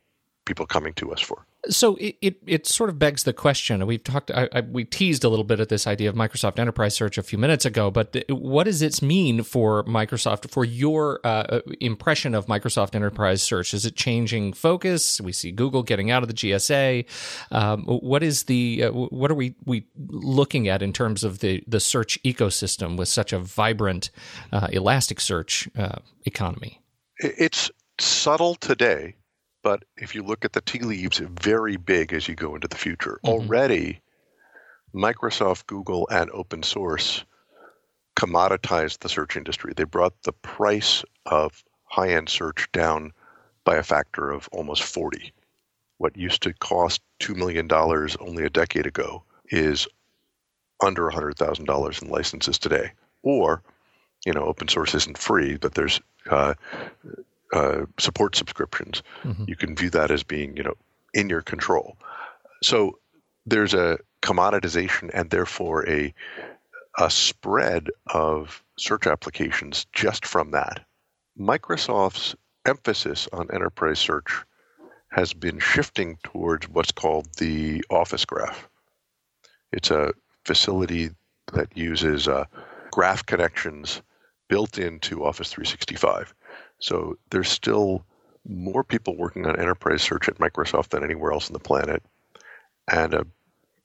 people 0.50 0.66
coming 0.66 0.94
to 0.96 1.14
us 1.14 1.22
for. 1.22 1.46
So 1.68 1.96
it, 1.98 2.16
it, 2.22 2.38
it 2.48 2.66
sort 2.66 2.90
of 2.90 2.98
begs 2.98 3.24
the 3.24 3.34
question. 3.34 3.86
We've 3.86 4.04
talked, 4.04 4.32
I, 4.32 4.50
I, 4.52 4.62
we 4.62 4.84
teased 4.84 5.24
a 5.24 5.30
little 5.30 5.44
bit 5.46 5.60
at 5.60 5.70
this 5.70 5.86
idea 5.86 6.10
of 6.10 6.16
Microsoft 6.16 6.58
Enterprise 6.58 6.96
Search 6.96 7.20
a 7.20 7.22
few 7.22 7.38
minutes 7.38 7.66
ago, 7.66 7.92
but 7.92 8.16
what 8.30 8.64
does 8.64 8.82
it 8.82 9.00
mean 9.04 9.44
for 9.44 9.84
Microsoft, 9.84 10.50
for 10.50 10.66
your 10.66 11.20
uh, 11.24 11.60
impression 11.80 12.34
of 12.34 12.48
Microsoft 12.48 12.96
Enterprise 12.96 13.44
Search? 13.44 13.76
Is 13.76 13.86
it 13.86 13.96
changing 13.96 14.54
focus? 14.54 15.22
We 15.22 15.32
see 15.32 15.52
Google 15.52 15.84
getting 15.84 16.10
out 16.10 16.24
of 16.24 16.30
the 16.30 16.34
GSA. 16.34 17.06
Um, 17.52 17.84
what 17.84 18.24
is 18.24 18.46
the, 18.46 18.86
uh, 18.86 18.92
what 18.92 19.30
are 19.30 19.36
we, 19.36 19.54
we 19.66 19.86
looking 20.08 20.68
at 20.68 20.82
in 20.82 20.94
terms 20.94 21.24
of 21.24 21.40
the, 21.40 21.64
the 21.68 21.80
search 21.80 22.22
ecosystem 22.24 22.98
with 22.98 23.10
such 23.10 23.34
a 23.34 23.38
vibrant 23.38 24.10
uh, 24.52 24.68
Elasticsearch 24.68 25.70
uh, 25.78 26.00
economy? 26.26 26.82
It's 27.20 27.70
subtle 28.00 28.56
today 28.56 29.14
but 29.70 29.84
if 29.98 30.16
you 30.16 30.24
look 30.24 30.44
at 30.44 30.54
the 30.54 30.62
tea 30.62 30.80
leaves, 30.80 31.20
very 31.20 31.78
big 31.78 32.12
as 32.12 32.28
you 32.28 32.34
go 32.34 32.56
into 32.56 32.68
the 32.68 32.76
future. 32.76 33.20
Mm-hmm. 33.24 33.28
Already, 33.28 34.02
Microsoft, 34.96 35.68
Google, 35.68 36.08
and 36.10 36.32
open 36.32 36.64
source 36.64 37.24
commoditized 38.16 38.98
the 38.98 39.10
search 39.10 39.38
industry. 39.38 39.74
They 39.76 39.84
brought 39.84 40.20
the 40.24 40.34
price 40.34 41.04
of 41.28 41.64
high 41.84 42.14
end 42.14 42.30
search 42.30 42.68
down 42.72 43.12
by 43.64 43.76
a 43.76 43.84
factor 43.84 44.32
of 44.32 44.50
almost 44.52 44.82
40. 44.82 45.32
What 46.00 46.18
used 46.18 46.42
to 46.42 46.54
cost 46.54 47.04
$2 47.20 47.36
million 47.36 47.72
only 47.72 48.46
a 48.46 48.50
decade 48.50 48.88
ago 48.88 49.22
is 49.52 49.88
under 50.82 51.12
$100,000 51.12 52.02
in 52.02 52.10
licenses 52.10 52.58
today. 52.58 52.94
Or, 53.22 53.62
you 54.26 54.34
know, 54.34 54.46
open 54.46 54.68
source 54.68 54.96
isn't 54.96 55.20
free, 55.20 55.58
but 55.58 55.76
there's 55.76 56.02
uh, 56.28 56.56
uh, 57.54 57.86
support 57.98 58.36
subscriptions, 58.36 59.04
mm-hmm. 59.24 59.46
you 59.48 59.56
can 59.56 59.76
view 59.76 59.90
that 59.90 60.12
as 60.12 60.24
being, 60.24 60.56
you 60.56 60.64
know, 60.64 60.76
in 61.14 61.30
your 61.30 61.42
control. 61.42 61.98
So 62.64 63.00
there's 63.46 63.74
a 63.74 64.00
commoditization 64.22 65.10
and 65.14 65.30
therefore 65.30 65.88
a 65.88 66.14
a 66.98 67.10
spread 67.10 67.88
of 68.08 68.62
search 68.78 69.08
applications 69.08 69.86
just 69.94 70.26
from 70.26 70.52
that. 70.52 70.86
Microsoft's 71.40 72.36
emphasis 72.66 73.28
on 73.32 73.50
enterprise 73.54 74.00
search 74.00 74.44
has 75.12 75.34
been 75.34 75.60
shifting 75.60 76.18
towards 76.24 76.68
what's 76.68 76.92
called 76.92 77.28
the 77.38 77.84
Office 77.90 78.26
Graph. 78.26 78.68
It's 79.72 79.92
a 79.92 80.14
facility 80.46 81.12
that 81.54 81.76
uses 81.76 82.28
uh, 82.28 82.46
graph 82.92 83.26
connections 83.26 84.02
built 84.50 84.78
into 84.78 85.26
Office 85.26 85.52
365. 85.52 86.34
So 86.80 87.18
there's 87.30 87.50
still 87.50 88.06
more 88.48 88.84
people 88.84 89.16
working 89.16 89.46
on 89.46 89.60
enterprise 89.60 90.02
search 90.02 90.28
at 90.28 90.38
Microsoft 90.38 90.90
than 90.90 91.04
anywhere 91.04 91.32
else 91.32 91.50
on 91.50 91.54
the 91.54 91.60
planet, 91.60 92.02
and 92.92 93.14
a 93.14 93.28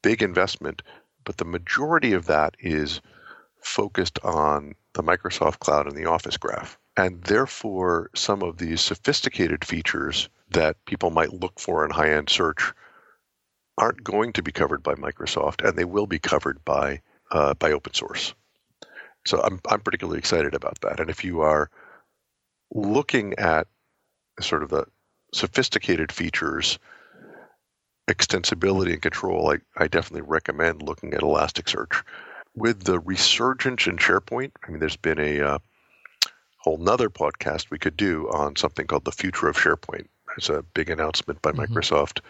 big 0.03 0.23
investment. 0.23 0.83
But 1.25 1.37
the 1.39 1.45
majority 1.45 2.13
of 2.13 2.27
that 2.27 2.55
is 2.61 3.01
focused 3.61 4.19
on 4.23 4.75
the 4.93 5.03
Microsoft 5.03 5.59
Cloud 5.59 5.87
and 5.87 5.97
the 5.97 6.07
Office 6.07 6.37
Graph. 6.37 6.79
And 6.97 7.23
therefore, 7.23 8.11
some 8.15 8.43
of 8.43 8.59
these 8.59 8.81
sophisticated 8.81 9.65
features 9.65 10.29
that 10.51 10.83
people 10.85 11.11
might 11.11 11.33
look 11.33 11.59
for 11.59 11.85
in 11.85 11.91
high 11.91 12.11
end 12.11 12.31
search 12.31 12.73
aren't 13.77 14.05
going 14.05 14.33
to 14.35 14.43
be 14.43 14.53
covered 14.53 14.83
by 14.83 14.95
Microsoft, 14.95 15.67
and 15.67 15.77
they 15.77 15.85
will 15.85 16.07
be 16.07 16.21
covered 16.21 16.65
by 16.65 17.01
uh, 17.33 17.55
by 17.55 17.73
open 17.73 17.93
source. 17.93 18.35
So 19.27 19.43
I'm 19.43 19.61
I'm 19.69 19.81
particularly 19.81 20.19
excited 20.19 20.55
about 20.55 20.81
that. 20.83 21.01
And 21.01 21.11
if 21.11 21.25
you 21.25 21.41
are 21.41 21.71
looking 22.75 23.35
at 23.35 23.67
sort 24.41 24.63
of 24.63 24.71
the 24.71 24.85
sophisticated 25.33 26.13
features, 26.13 26.79
extensibility 28.09 28.93
and 28.93 29.03
control, 29.03 29.53
I, 29.53 29.83
I 29.83 29.89
definitely 29.89 30.29
recommend 30.29 30.83
looking 30.83 31.15
at 31.15 31.21
Elasticsearch. 31.21 32.03
With 32.57 32.85
the 32.85 33.01
resurgence 33.01 33.87
in 33.87 33.97
SharePoint, 33.97 34.53
I 34.67 34.71
mean, 34.71 34.81
there's 34.81 34.97
been 34.97 35.19
a 35.19 35.41
uh, 35.41 35.59
whole 36.59 36.79
nother 36.79 37.11
podcast 37.11 37.71
we 37.71 37.79
could 37.79 37.97
do 37.97 38.29
on 38.31 38.57
something 38.57 38.87
called 38.87 39.05
the 39.05 39.13
future 39.13 39.49
of 39.49 39.57
SharePoint. 39.57 40.07
It's 40.37 40.49
a 40.49 40.65
big 40.75 40.91
announcement 40.91 41.43
by 41.43 41.53
mm-hmm. 41.53 41.73
Microsoft 41.75 42.21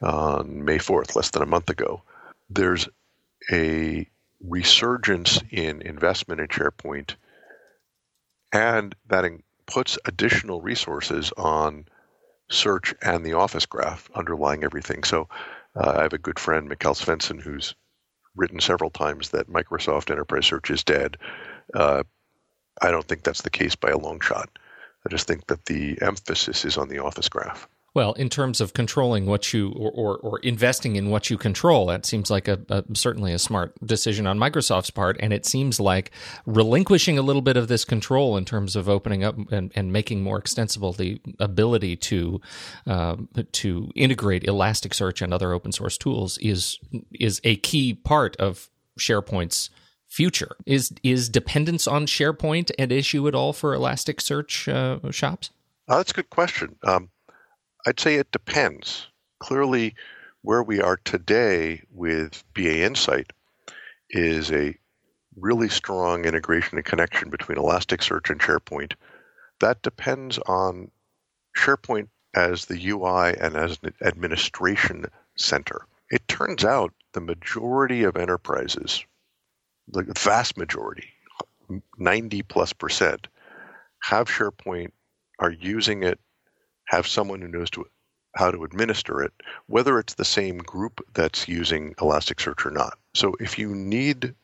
on 0.00 0.64
May 0.64 0.78
4th, 0.78 1.14
less 1.14 1.30
than 1.30 1.42
a 1.42 1.46
month 1.46 1.70
ago. 1.70 2.02
There's 2.50 2.88
a 3.50 4.08
resurgence 4.40 5.40
in 5.50 5.82
investment 5.82 6.40
in 6.40 6.48
SharePoint, 6.48 7.14
and 8.52 8.94
that 9.08 9.24
in, 9.24 9.42
puts 9.72 9.98
additional 10.04 10.60
resources 10.60 11.32
on 11.38 11.86
search 12.50 12.94
and 13.00 13.24
the 13.24 13.32
office 13.32 13.64
graph 13.64 14.10
underlying 14.14 14.64
everything. 14.64 15.02
So 15.02 15.28
uh, 15.74 15.94
I 15.96 16.02
have 16.02 16.12
a 16.12 16.18
good 16.18 16.38
friend, 16.38 16.68
Mikael 16.68 16.94
Svenson, 16.94 17.40
who's 17.40 17.74
written 18.36 18.60
several 18.60 18.90
times 18.90 19.30
that 19.30 19.48
Microsoft 19.48 20.10
Enterprise 20.10 20.44
Search 20.44 20.70
is 20.70 20.84
dead. 20.84 21.16
Uh, 21.72 22.02
I 22.82 22.90
don't 22.90 23.06
think 23.06 23.22
that's 23.22 23.40
the 23.40 23.50
case 23.50 23.74
by 23.74 23.90
a 23.90 23.98
long 23.98 24.20
shot. 24.20 24.50
I 25.06 25.08
just 25.08 25.26
think 25.26 25.46
that 25.46 25.64
the 25.64 25.98
emphasis 26.02 26.66
is 26.66 26.76
on 26.76 26.88
the 26.88 26.98
office 26.98 27.30
graph. 27.30 27.66
Well, 27.94 28.14
in 28.14 28.30
terms 28.30 28.62
of 28.62 28.72
controlling 28.72 29.26
what 29.26 29.52
you 29.52 29.70
or, 29.72 29.90
or, 29.90 30.16
or 30.18 30.38
investing 30.38 30.96
in 30.96 31.10
what 31.10 31.28
you 31.28 31.36
control, 31.36 31.86
that 31.86 32.06
seems 32.06 32.30
like 32.30 32.48
a, 32.48 32.58
a, 32.70 32.84
certainly 32.94 33.34
a 33.34 33.38
smart 33.38 33.74
decision 33.84 34.26
on 34.26 34.38
Microsoft's 34.38 34.90
part. 34.90 35.18
And 35.20 35.30
it 35.30 35.44
seems 35.44 35.78
like 35.78 36.10
relinquishing 36.46 37.18
a 37.18 37.22
little 37.22 37.42
bit 37.42 37.58
of 37.58 37.68
this 37.68 37.84
control 37.84 38.38
in 38.38 38.46
terms 38.46 38.76
of 38.76 38.88
opening 38.88 39.24
up 39.24 39.36
and, 39.50 39.70
and 39.74 39.92
making 39.92 40.22
more 40.22 40.38
extensible 40.38 40.94
the 40.94 41.20
ability 41.38 41.96
to 41.96 42.40
uh, 42.86 43.16
to 43.52 43.90
integrate 43.94 44.44
Elasticsearch 44.44 45.20
and 45.20 45.34
other 45.34 45.52
open 45.52 45.70
source 45.70 45.98
tools 45.98 46.38
is 46.38 46.78
is 47.12 47.42
a 47.44 47.56
key 47.56 47.92
part 47.92 48.36
of 48.36 48.70
SharePoint's 48.98 49.68
future. 50.08 50.56
Is 50.64 50.94
is 51.02 51.28
dependence 51.28 51.86
on 51.86 52.06
SharePoint 52.06 52.70
an 52.78 52.90
issue 52.90 53.28
at 53.28 53.34
all 53.34 53.52
for 53.52 53.76
Elasticsearch 53.76 54.72
uh, 54.72 55.10
shops? 55.10 55.50
Oh, 55.88 55.98
that's 55.98 56.12
a 56.12 56.14
good 56.14 56.30
question. 56.30 56.76
Um, 56.84 57.10
I'd 57.86 57.98
say 57.98 58.14
it 58.14 58.30
depends. 58.30 59.08
Clearly, 59.40 59.94
where 60.42 60.62
we 60.62 60.80
are 60.80 60.98
today 60.98 61.82
with 61.90 62.44
BA 62.54 62.84
Insight 62.84 63.32
is 64.10 64.52
a 64.52 64.76
really 65.36 65.68
strong 65.68 66.24
integration 66.24 66.78
and 66.78 66.84
connection 66.84 67.30
between 67.30 67.58
Elasticsearch 67.58 68.30
and 68.30 68.40
SharePoint. 68.40 68.94
That 69.60 69.82
depends 69.82 70.38
on 70.38 70.90
SharePoint 71.56 72.08
as 72.34 72.66
the 72.66 72.88
UI 72.88 73.36
and 73.40 73.56
as 73.56 73.78
an 73.82 73.94
administration 74.02 75.06
center. 75.36 75.86
It 76.10 76.26
turns 76.28 76.64
out 76.64 76.92
the 77.14 77.20
majority 77.20 78.04
of 78.04 78.16
enterprises, 78.16 79.04
the 79.88 80.04
vast 80.18 80.56
majority, 80.56 81.08
90 81.98 82.42
plus 82.42 82.72
percent, 82.72 83.26
have 84.02 84.28
SharePoint, 84.28 84.92
are 85.38 85.50
using 85.50 86.04
it 86.04 86.20
have 86.86 87.06
someone 87.06 87.40
who 87.40 87.48
knows 87.48 87.70
to, 87.70 87.84
how 88.36 88.50
to 88.50 88.64
administer 88.64 89.22
it, 89.22 89.32
whether 89.66 89.98
it's 89.98 90.14
the 90.14 90.24
same 90.24 90.58
group 90.58 91.00
that's 91.14 91.48
using 91.48 91.94
Elasticsearch 91.94 92.66
or 92.66 92.70
not. 92.70 92.98
So 93.14 93.34
if 93.40 93.58
you 93.58 93.74
need 93.74 94.34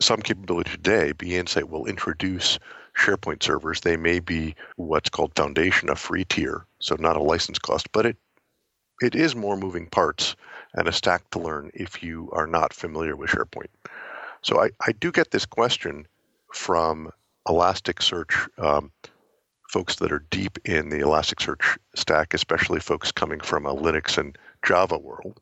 some 0.00 0.20
capability 0.20 0.70
today, 0.70 1.12
BA 1.12 1.36
Insight 1.36 1.70
will 1.70 1.86
introduce 1.86 2.58
SharePoint 2.98 3.42
servers. 3.42 3.80
They 3.80 3.96
may 3.96 4.20
be 4.20 4.54
what's 4.76 5.10
called 5.10 5.34
Foundation, 5.34 5.90
a 5.90 5.96
free 5.96 6.24
tier, 6.24 6.66
so 6.78 6.96
not 6.98 7.16
a 7.16 7.22
license 7.22 7.58
cost, 7.58 7.90
but 7.92 8.06
it 8.06 8.16
it 9.02 9.14
is 9.14 9.36
more 9.36 9.58
moving 9.58 9.86
parts 9.88 10.36
and 10.72 10.88
a 10.88 10.92
stack 10.92 11.28
to 11.30 11.38
learn 11.38 11.70
if 11.74 12.02
you 12.02 12.30
are 12.32 12.46
not 12.46 12.72
familiar 12.72 13.14
with 13.14 13.30
SharePoint. 13.30 13.68
So 14.42 14.60
I, 14.60 14.70
I 14.86 14.92
do 14.92 15.12
get 15.12 15.30
this 15.30 15.44
question 15.44 16.06
from 16.54 17.10
Elasticsearch 17.46 18.48
um, 18.58 18.90
folks 19.68 19.96
that 19.96 20.12
are 20.12 20.24
deep 20.30 20.58
in 20.64 20.88
the 20.88 20.98
Elasticsearch 20.98 21.78
stack, 21.94 22.34
especially 22.34 22.80
folks 22.80 23.12
coming 23.12 23.40
from 23.40 23.66
a 23.66 23.74
Linux 23.74 24.18
and 24.18 24.36
Java 24.64 24.98
world. 24.98 25.40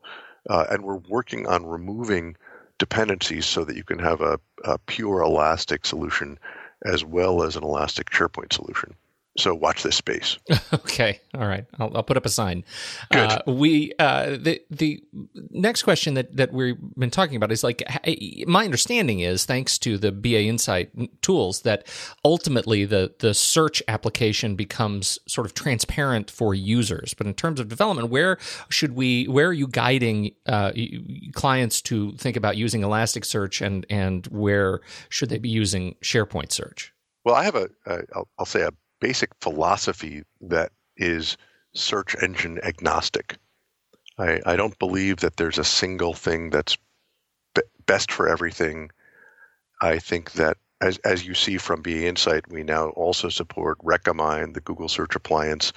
Uh, 0.48 0.66
and 0.70 0.82
we're 0.82 1.00
working 1.08 1.46
on 1.46 1.66
removing 1.66 2.36
dependencies 2.78 3.46
so 3.46 3.64
that 3.64 3.76
you 3.76 3.84
can 3.84 3.98
have 3.98 4.20
a, 4.20 4.38
a 4.64 4.78
pure 4.78 5.20
Elastic 5.20 5.86
solution 5.86 6.38
as 6.84 7.04
well 7.04 7.42
as 7.42 7.56
an 7.56 7.64
Elastic 7.64 8.10
SharePoint 8.10 8.52
solution. 8.52 8.94
So 9.36 9.52
watch 9.52 9.82
this 9.82 9.96
space. 9.96 10.38
okay, 10.72 11.20
all 11.34 11.46
right. 11.46 11.64
I'll, 11.80 11.96
I'll 11.96 12.02
put 12.04 12.16
up 12.16 12.24
a 12.24 12.28
sign. 12.28 12.64
Uh, 13.10 13.40
we 13.48 13.92
uh, 13.98 14.36
the 14.40 14.62
the 14.70 15.02
next 15.50 15.82
question 15.82 16.14
that 16.14 16.36
that 16.36 16.52
we've 16.52 16.76
been 16.96 17.10
talking 17.10 17.34
about 17.34 17.50
is 17.50 17.64
like 17.64 17.82
my 18.46 18.64
understanding 18.64 19.20
is 19.20 19.44
thanks 19.44 19.76
to 19.78 19.98
the 19.98 20.12
BA 20.12 20.44
Insight 20.44 20.90
tools 21.20 21.62
that 21.62 21.86
ultimately 22.24 22.84
the 22.84 23.12
the 23.18 23.34
search 23.34 23.82
application 23.88 24.54
becomes 24.54 25.18
sort 25.26 25.46
of 25.46 25.54
transparent 25.54 26.30
for 26.30 26.54
users. 26.54 27.12
But 27.12 27.26
in 27.26 27.34
terms 27.34 27.58
of 27.58 27.68
development, 27.68 28.10
where 28.10 28.38
should 28.68 28.94
we? 28.94 29.26
Where 29.26 29.48
are 29.48 29.52
you 29.52 29.66
guiding 29.66 30.32
uh, 30.46 30.70
clients 31.32 31.82
to 31.82 32.12
think 32.18 32.36
about 32.36 32.56
using 32.56 32.82
Elasticsearch, 32.82 33.66
and 33.66 33.84
and 33.90 34.26
where 34.28 34.80
should 35.08 35.28
they 35.28 35.38
be 35.38 35.48
using 35.48 35.96
SharePoint 36.02 36.52
Search? 36.52 36.92
Well, 37.24 37.34
I 37.34 37.42
have 37.42 37.56
a, 37.56 37.68
a 37.86 38.02
I'll, 38.14 38.28
I'll 38.38 38.46
say 38.46 38.62
a 38.62 38.70
basic 39.00 39.30
philosophy 39.40 40.22
that 40.40 40.72
is 40.96 41.36
search 41.74 42.14
engine 42.22 42.58
agnostic. 42.62 43.36
I, 44.18 44.40
I 44.46 44.56
don't 44.56 44.78
believe 44.78 45.18
that 45.18 45.36
there's 45.36 45.58
a 45.58 45.64
single 45.64 46.14
thing 46.14 46.50
that's 46.50 46.76
be- 47.54 47.62
best 47.86 48.12
for 48.12 48.28
everything. 48.28 48.90
I 49.82 49.98
think 49.98 50.32
that 50.32 50.56
as, 50.80 50.98
as 50.98 51.26
you 51.26 51.34
see 51.34 51.58
from 51.58 51.82
BA 51.82 52.06
Insight, 52.06 52.50
we 52.50 52.62
now 52.62 52.90
also 52.90 53.28
support 53.28 53.78
Recommind, 53.82 54.54
the 54.54 54.60
Google 54.60 54.88
Search 54.88 55.16
appliance. 55.16 55.72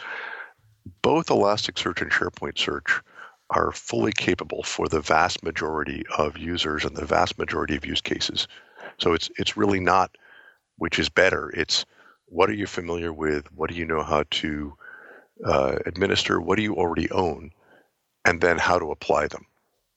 Both 1.02 1.28
Elasticsearch 1.28 2.02
and 2.02 2.12
SharePoint 2.12 2.58
Search 2.58 3.02
are 3.50 3.72
fully 3.72 4.12
capable 4.12 4.64
for 4.64 4.88
the 4.88 5.00
vast 5.00 5.44
majority 5.44 6.04
of 6.18 6.38
users 6.38 6.84
and 6.84 6.96
the 6.96 7.06
vast 7.06 7.38
majority 7.38 7.76
of 7.76 7.86
use 7.86 8.02
cases. 8.02 8.48
So 9.00 9.14
it's 9.14 9.32
it's 9.38 9.56
really 9.56 9.80
not 9.80 10.18
which 10.78 11.00
is 11.00 11.10
better. 11.10 11.50
It's 11.52 11.86
what 12.28 12.50
are 12.50 12.54
you 12.54 12.68
familiar 12.68 13.12
with? 13.12 13.52
What 13.54 13.70
do 13.70 13.76
you 13.76 13.86
know 13.86 14.04
how 14.04 14.24
to 14.30 14.74
uh, 15.44 15.78
administer? 15.86 16.40
What 16.40 16.58
do 16.58 16.64
you 16.64 16.76
already 16.76 17.10
own? 17.12 17.52
And 18.26 18.42
then 18.42 18.58
how 18.58 18.78
to 18.80 18.92
apply 18.92 19.28
them. 19.28 19.46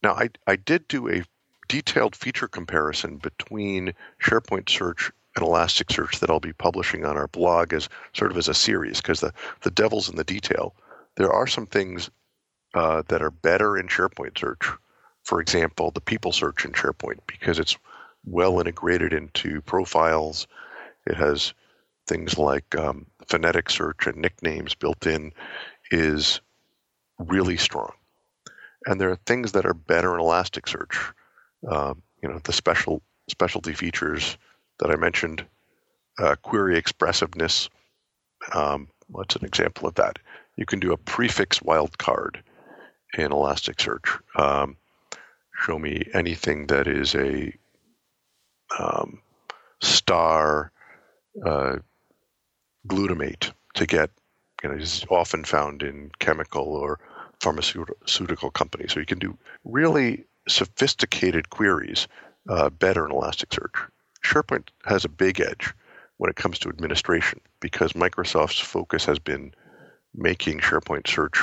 Now, 0.03 0.15
I, 0.15 0.31
I 0.47 0.57
did 0.57 0.87
do 0.89 1.09
a 1.09 1.25
detailed 1.69 2.17
feature 2.17 2.49
comparison 2.49 3.19
between 3.19 3.93
SharePoint 4.23 4.69
Search 4.69 5.11
and 5.37 5.45
Elasticsearch 5.45 6.21
that 6.21 6.31
I'll 6.31 6.41
be 6.41 6.53
publishing 6.53 7.05
on 7.05 7.17
our 7.17 7.29
blog 7.29 7.73
as 7.73 7.89
sort 8.13 8.31
of 8.31 8.37
as 8.37 8.49
a 8.49 8.55
series 8.55 9.01
because 9.01 9.21
the, 9.21 9.33
the 9.63 9.71
devil's 9.71 10.09
in 10.09 10.17
the 10.17 10.25
detail. 10.25 10.75
There 11.17 11.33
are 11.33 11.47
some 11.47 11.67
things 11.67 12.11
uh, 12.75 13.03
that 13.09 13.23
are 13.23 13.31
better 13.31 13.77
in 13.77 13.89
SharePoint 13.89 14.39
Search. 14.39 14.71
For 15.25 15.41
example, 15.41 15.91
the 15.91 16.01
people 16.01 16.33
search 16.33 16.65
in 16.65 16.73
SharePoint 16.73 17.19
because 17.27 17.59
it's 17.59 17.77
well 18.25 18.61
integrated 18.61 19.13
into 19.13 19.61
profiles. 19.63 20.47
It 21.07 21.17
has 21.17 21.53
things 22.11 22.37
like 22.37 22.77
um, 22.77 23.07
phonetic 23.27 23.71
search 23.71 24.07
and 24.07 24.17
nicknames 24.17 24.75
built 24.75 25.07
in 25.07 25.33
is 25.91 26.41
really 27.19 27.57
strong. 27.57 27.93
And 28.87 29.01
there 29.01 29.11
are 29.11 29.19
things 29.27 29.53
that 29.53 29.67
are 29.67 29.75
better 29.75 30.15
in 30.15 30.21
Elasticsearch 30.21 31.13
um, 31.69 32.03
you 32.23 32.29
know, 32.29 32.41
the 32.45 32.53
special 32.53 33.03
specialty 33.29 33.75
features 33.75 34.37
that 34.79 34.91
I 34.91 34.97
mentioned, 34.97 35.45
uh, 36.19 36.37
query 36.43 36.77
expressiveness. 36.77 37.69
Um, 38.55 38.89
what's 39.09 39.37
an 39.37 39.45
example 39.45 39.89
of 39.89 39.95
that? 39.97 40.19
You 40.57 40.67
can 40.67 40.81
do 40.81 40.93
a 40.93 40.97
prefix 40.97 41.61
wildcard 41.61 42.37
in 43.17 43.31
Elasticsearch. 43.31 44.19
Um, 44.39 44.77
show 45.55 45.79
me 45.79 46.05
anything 46.15 46.67
that 46.69 46.87
is 46.87 47.15
a 47.15 47.53
um, 48.79 49.21
star 49.83 50.73
uh, 51.45 51.77
glutamate 52.87 53.53
to 53.75 53.87
get, 53.87 54.11
you 54.63 54.69
know, 54.69 54.77
is 54.77 55.05
often 55.11 55.45
found 55.45 55.83
in 55.83 56.11
chemical 56.19 56.65
or 56.65 56.99
pharmaceutical 57.41 58.51
companies. 58.51 58.93
So 58.93 59.01
you 59.01 59.07
can 59.07 59.19
do 59.19 59.37
really 59.65 60.25
sophisticated 60.49 61.51
queries 61.51 62.09
uh, 62.49 62.71
better 62.71 63.05
in 63.05 63.13
Elasticsearch. 63.13 63.89
SharePoint 64.25 64.69
has 64.85 65.05
a 65.05 65.09
big 65.09 65.41
edge 65.41 65.73
when 66.19 66.31
it 66.31 66.37
comes 66.37 66.59
to 66.59 66.69
administration 66.69 67.41
because 67.61 67.93
Microsoft's 67.93 68.61
focus 68.61 69.05
has 69.07 69.19
been 69.19 69.55
making 70.15 70.59
SharePoint 70.59 71.07
Search 71.07 71.39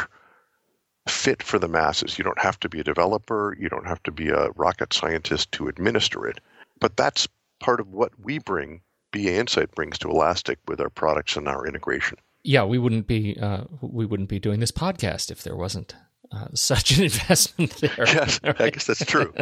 fit 1.08 1.42
for 1.42 1.58
the 1.58 1.68
masses. 1.68 2.18
You 2.18 2.24
don't 2.24 2.40
have 2.40 2.60
to 2.60 2.70
be 2.70 2.80
a 2.80 2.84
developer, 2.84 3.56
you 3.60 3.70
don't 3.70 3.88
have 3.88 4.04
to 4.04 4.12
be 4.12 4.30
a 4.30 4.50
rocket 4.52 4.94
scientist 4.94 5.52
to 5.54 5.68
administer 5.68 6.28
it. 6.28 6.40
But 6.80 6.98
that's 6.98 7.28
part 7.60 7.80
of 7.80 7.88
what 7.88 8.12
we 8.20 8.40
bring, 8.40 8.82
BA 9.18 9.36
Insight 9.36 9.72
brings 9.72 9.98
to 10.00 10.10
Elastic 10.10 10.60
with 10.68 10.80
our 10.80 10.90
products 10.90 11.36
and 11.36 11.48
our 11.48 11.66
integration. 11.66 12.18
Yeah, 12.44 12.64
we 12.64 12.78
wouldn't 12.78 13.08
be 13.08 13.38
uh, 13.42 13.64
we 13.82 14.06
wouldn't 14.06 14.30
be 14.30 14.40
doing 14.40 14.60
this 14.60 14.72
podcast 14.72 15.32
if 15.32 15.44
there 15.44 15.56
wasn't 15.56 15.96
uh, 16.32 16.48
such 16.54 16.98
an 16.98 17.04
investment 17.06 17.76
there. 17.78 17.96
Yes, 17.98 18.40
right? 18.44 18.62
I 18.62 18.70
guess 18.70 18.86
that's 18.86 19.04
true. 19.04 19.34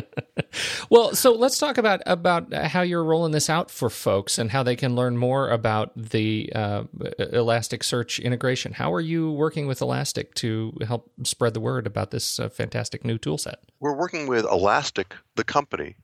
well, 0.89 1.13
so 1.13 1.33
let's 1.33 1.59
talk 1.59 1.77
about 1.77 2.01
about 2.05 2.53
how 2.53 2.81
you're 2.81 3.03
rolling 3.03 3.31
this 3.31 3.49
out 3.49 3.69
for 3.69 3.89
folks 3.89 4.37
and 4.37 4.51
how 4.51 4.63
they 4.63 4.75
can 4.75 4.95
learn 4.95 5.17
more 5.17 5.49
about 5.49 5.91
the 5.95 6.51
uh, 6.55 6.83
Elasticsearch 7.19 8.23
integration. 8.23 8.73
How 8.73 8.93
are 8.93 9.01
you 9.01 9.31
working 9.31 9.67
with 9.67 9.81
Elastic 9.81 10.33
to 10.35 10.73
help 10.87 11.11
spread 11.23 11.53
the 11.53 11.59
word 11.59 11.85
about 11.85 12.11
this 12.11 12.39
uh, 12.39 12.49
fantastic 12.49 13.03
new 13.03 13.17
tool 13.17 13.37
set? 13.37 13.59
We're 13.79 13.97
working 13.97 14.27
with 14.27 14.45
Elastic, 14.45 15.15
the 15.35 15.43
company, 15.43 15.97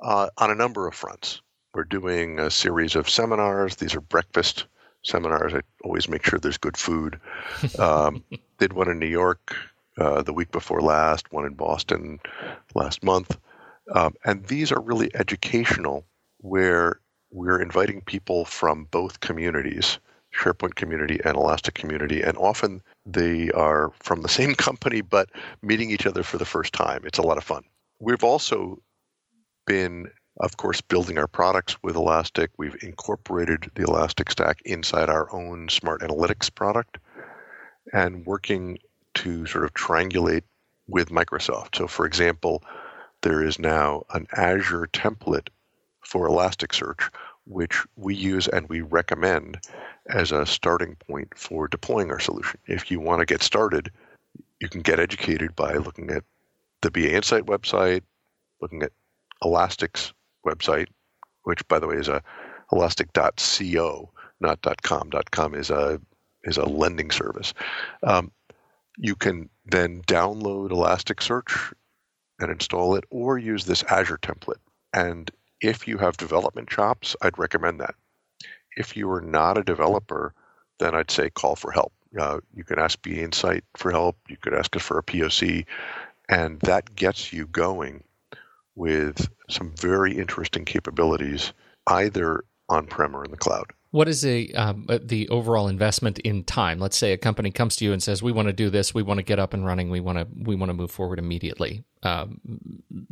uh, 0.00 0.30
on 0.38 0.50
a 0.50 0.54
number 0.54 0.88
of 0.88 0.94
fronts. 0.94 1.42
We're 1.78 1.84
doing 1.84 2.40
a 2.40 2.50
series 2.50 2.96
of 2.96 3.08
seminars. 3.08 3.76
These 3.76 3.94
are 3.94 4.00
breakfast 4.00 4.66
seminars. 5.04 5.54
I 5.54 5.60
always 5.84 6.08
make 6.08 6.24
sure 6.24 6.40
there's 6.40 6.58
good 6.58 6.76
food. 6.76 7.20
Um, 7.78 8.24
did 8.58 8.72
one 8.72 8.90
in 8.90 8.98
New 8.98 9.06
York 9.06 9.54
uh, 9.96 10.22
the 10.22 10.32
week 10.32 10.50
before 10.50 10.80
last, 10.80 11.32
one 11.32 11.46
in 11.46 11.54
Boston 11.54 12.18
last 12.74 13.04
month. 13.04 13.38
Um, 13.94 14.14
and 14.24 14.44
these 14.46 14.72
are 14.72 14.80
really 14.80 15.08
educational, 15.14 16.04
where 16.38 16.98
we're 17.30 17.62
inviting 17.62 18.00
people 18.00 18.44
from 18.44 18.88
both 18.90 19.20
communities, 19.20 20.00
SharePoint 20.36 20.74
community 20.74 21.20
and 21.24 21.36
Elastic 21.36 21.74
community, 21.74 22.22
and 22.22 22.36
often 22.38 22.82
they 23.06 23.52
are 23.52 23.92
from 24.00 24.22
the 24.22 24.28
same 24.40 24.56
company 24.56 25.00
but 25.00 25.30
meeting 25.62 25.92
each 25.92 26.06
other 26.06 26.24
for 26.24 26.38
the 26.38 26.44
first 26.44 26.72
time. 26.72 27.02
It's 27.04 27.20
a 27.20 27.22
lot 27.22 27.38
of 27.38 27.44
fun. 27.44 27.62
We've 28.00 28.24
also 28.24 28.82
been, 29.64 30.10
of 30.40 30.56
course, 30.56 30.80
building 30.80 31.18
our 31.18 31.26
products 31.26 31.76
with 31.82 31.96
Elastic. 31.96 32.50
We've 32.56 32.76
incorporated 32.82 33.70
the 33.74 33.82
Elastic 33.82 34.30
Stack 34.30 34.60
inside 34.64 35.08
our 35.10 35.32
own 35.32 35.68
Smart 35.68 36.00
Analytics 36.00 36.54
product 36.54 36.98
and 37.92 38.24
working 38.24 38.78
to 39.14 39.46
sort 39.46 39.64
of 39.64 39.74
triangulate 39.74 40.44
with 40.86 41.10
Microsoft. 41.10 41.76
So, 41.76 41.86
for 41.86 42.06
example, 42.06 42.62
there 43.22 43.42
is 43.42 43.58
now 43.58 44.04
an 44.14 44.26
Azure 44.32 44.88
template 44.92 45.48
for 46.00 46.28
Elasticsearch, 46.28 47.10
which 47.46 47.84
we 47.96 48.14
use 48.14 48.46
and 48.48 48.68
we 48.68 48.80
recommend 48.80 49.58
as 50.08 50.30
a 50.30 50.46
starting 50.46 50.96
point 51.08 51.36
for 51.36 51.66
deploying 51.66 52.10
our 52.10 52.20
solution. 52.20 52.60
If 52.66 52.90
you 52.90 53.00
want 53.00 53.20
to 53.20 53.26
get 53.26 53.42
started, 53.42 53.90
you 54.60 54.68
can 54.68 54.82
get 54.82 55.00
educated 55.00 55.56
by 55.56 55.74
looking 55.74 56.10
at 56.10 56.24
the 56.82 56.90
BA 56.90 57.14
Insight 57.14 57.46
website, 57.46 58.02
looking 58.60 58.82
at 58.82 58.92
Elastic's 59.44 60.12
website, 60.48 60.88
which, 61.44 61.66
by 61.68 61.78
the 61.78 61.86
way, 61.86 61.96
is 61.96 62.08
a 62.08 62.22
elastic.co, 62.72 64.10
not 64.40 64.82
.com. 64.82 65.10
.com 65.30 65.54
is 65.54 65.70
a 65.70 66.00
is 66.44 66.56
a 66.56 66.64
lending 66.64 67.10
service. 67.10 67.52
Um, 68.02 68.30
you 68.96 69.14
can 69.14 69.48
then 69.66 70.02
download 70.02 70.70
Elasticsearch 70.70 71.72
and 72.40 72.50
install 72.50 72.94
it, 72.94 73.04
or 73.10 73.38
use 73.38 73.64
this 73.64 73.82
Azure 73.84 74.18
template. 74.18 74.60
And 74.92 75.30
if 75.60 75.88
you 75.88 75.98
have 75.98 76.16
development 76.16 76.68
chops, 76.68 77.16
I'd 77.22 77.38
recommend 77.38 77.80
that. 77.80 77.94
If 78.76 78.96
you 78.96 79.10
are 79.10 79.20
not 79.20 79.58
a 79.58 79.64
developer, 79.64 80.34
then 80.78 80.94
I'd 80.94 81.10
say 81.10 81.30
call 81.30 81.56
for 81.56 81.72
help. 81.72 81.92
Uh, 82.18 82.38
you 82.54 82.64
can 82.64 82.78
ask 82.78 83.00
BA 83.02 83.22
Insight 83.22 83.64
for 83.76 83.90
help. 83.90 84.16
You 84.28 84.36
could 84.36 84.54
ask 84.54 84.74
us 84.76 84.82
for 84.82 84.98
a 84.98 85.02
POC, 85.02 85.66
and 86.28 86.60
that 86.60 86.94
gets 86.94 87.32
you 87.32 87.46
going 87.46 88.04
with 88.78 89.28
some 89.50 89.74
very 89.76 90.16
interesting 90.16 90.64
capabilities, 90.64 91.52
either 91.86 92.44
on-prem 92.68 93.16
or 93.16 93.24
in 93.24 93.30
the 93.30 93.36
cloud. 93.36 93.66
What 93.90 94.06
is 94.06 94.24
a 94.24 94.48
um, 94.52 94.84
uh, 94.88 94.98
the 95.02 95.28
overall 95.30 95.66
investment 95.66 96.18
in 96.18 96.44
time? 96.44 96.78
Let's 96.78 96.96
say 96.96 97.12
a 97.12 97.16
company 97.16 97.50
comes 97.50 97.74
to 97.76 97.86
you 97.86 97.92
and 97.94 98.02
says, 98.02 98.22
"We 98.22 98.32
want 98.32 98.48
to 98.48 98.52
do 98.52 98.68
this. 98.68 98.92
We 98.92 99.02
want 99.02 99.16
to 99.16 99.24
get 99.24 99.38
up 99.38 99.54
and 99.54 99.64
running. 99.64 99.88
We 99.88 100.00
want 100.00 100.18
to 100.18 100.26
we 100.44 100.54
want 100.56 100.68
to 100.68 100.74
move 100.74 100.90
forward 100.90 101.18
immediately." 101.18 101.84
Um, 102.02 102.40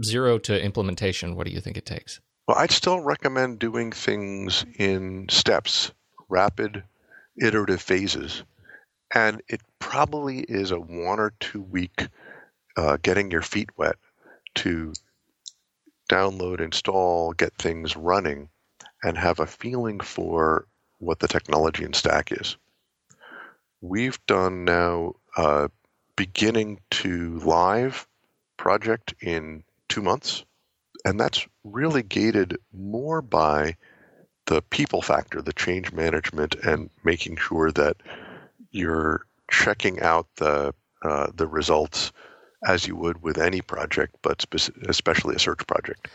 zero 0.02 0.38
to 0.40 0.62
implementation. 0.62 1.34
What 1.34 1.46
do 1.46 1.52
you 1.52 1.62
think 1.62 1.78
it 1.78 1.86
takes? 1.86 2.20
Well, 2.46 2.58
I'd 2.58 2.70
still 2.70 3.00
recommend 3.00 3.58
doing 3.58 3.90
things 3.90 4.66
in 4.78 5.28
steps, 5.30 5.92
rapid, 6.28 6.82
iterative 7.40 7.80
phases, 7.80 8.42
and 9.14 9.40
it 9.48 9.62
probably 9.78 10.40
is 10.40 10.72
a 10.72 10.78
one 10.78 11.20
or 11.20 11.32
two 11.40 11.62
week 11.62 12.06
uh, 12.76 12.98
getting 13.00 13.30
your 13.30 13.42
feet 13.42 13.70
wet 13.78 13.96
to 14.56 14.92
download, 16.08 16.60
install, 16.60 17.32
get 17.32 17.54
things 17.56 17.96
running 17.96 18.48
and 19.02 19.16
have 19.18 19.40
a 19.40 19.46
feeling 19.46 20.00
for 20.00 20.66
what 20.98 21.20
the 21.20 21.28
technology 21.28 21.84
and 21.84 21.94
stack 21.94 22.32
is. 22.32 22.56
We've 23.80 24.18
done 24.26 24.64
now 24.64 25.14
a 25.36 25.70
beginning 26.16 26.80
to 26.90 27.38
live 27.40 28.06
project 28.56 29.14
in 29.20 29.62
two 29.88 30.02
months, 30.02 30.44
and 31.04 31.20
that's 31.20 31.46
really 31.62 32.02
gated 32.02 32.58
more 32.72 33.20
by 33.20 33.76
the 34.46 34.62
people 34.62 35.02
factor, 35.02 35.42
the 35.42 35.52
change 35.52 35.92
management, 35.92 36.54
and 36.56 36.88
making 37.04 37.36
sure 37.36 37.70
that 37.72 37.96
you're 38.70 39.26
checking 39.50 40.00
out 40.00 40.26
the 40.36 40.74
uh, 41.02 41.28
the 41.34 41.46
results 41.46 42.12
as 42.64 42.86
you 42.86 42.96
would 42.96 43.22
with 43.22 43.38
any 43.38 43.60
project, 43.60 44.16
but 44.22 44.44
especially 44.88 45.34
a 45.34 45.38
search 45.38 45.66
project 45.66 46.08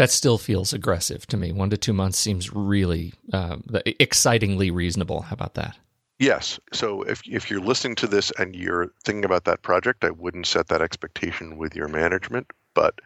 that 0.00 0.10
still 0.10 0.38
feels 0.38 0.72
aggressive 0.72 1.26
to 1.26 1.36
me. 1.36 1.52
One 1.52 1.68
to 1.68 1.76
two 1.76 1.92
months 1.92 2.18
seems 2.18 2.54
really 2.54 3.12
uh, 3.34 3.58
excitingly 3.84 4.70
reasonable. 4.70 5.20
How 5.20 5.34
about 5.34 5.56
that? 5.56 5.76
Yes. 6.18 6.58
So 6.72 7.02
if 7.02 7.20
if 7.28 7.50
you're 7.50 7.60
listening 7.60 7.96
to 7.96 8.06
this 8.06 8.32
and 8.38 8.56
you're 8.56 8.90
thinking 9.04 9.26
about 9.26 9.44
that 9.44 9.60
project, 9.60 10.02
I 10.02 10.10
wouldn't 10.10 10.46
set 10.46 10.68
that 10.68 10.80
expectation 10.80 11.58
with 11.58 11.76
your 11.76 11.86
management, 11.88 12.46
but 12.72 12.98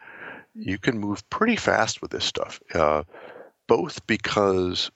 you 0.53 0.77
can 0.77 0.97
move 0.97 1.29
pretty 1.29 1.57
fast 1.57 2.01
with 2.01 2.11
this 2.11 2.23
stuff. 2.23 2.61
Uh, 2.73 3.03
both 3.67 4.07
because 4.07 4.89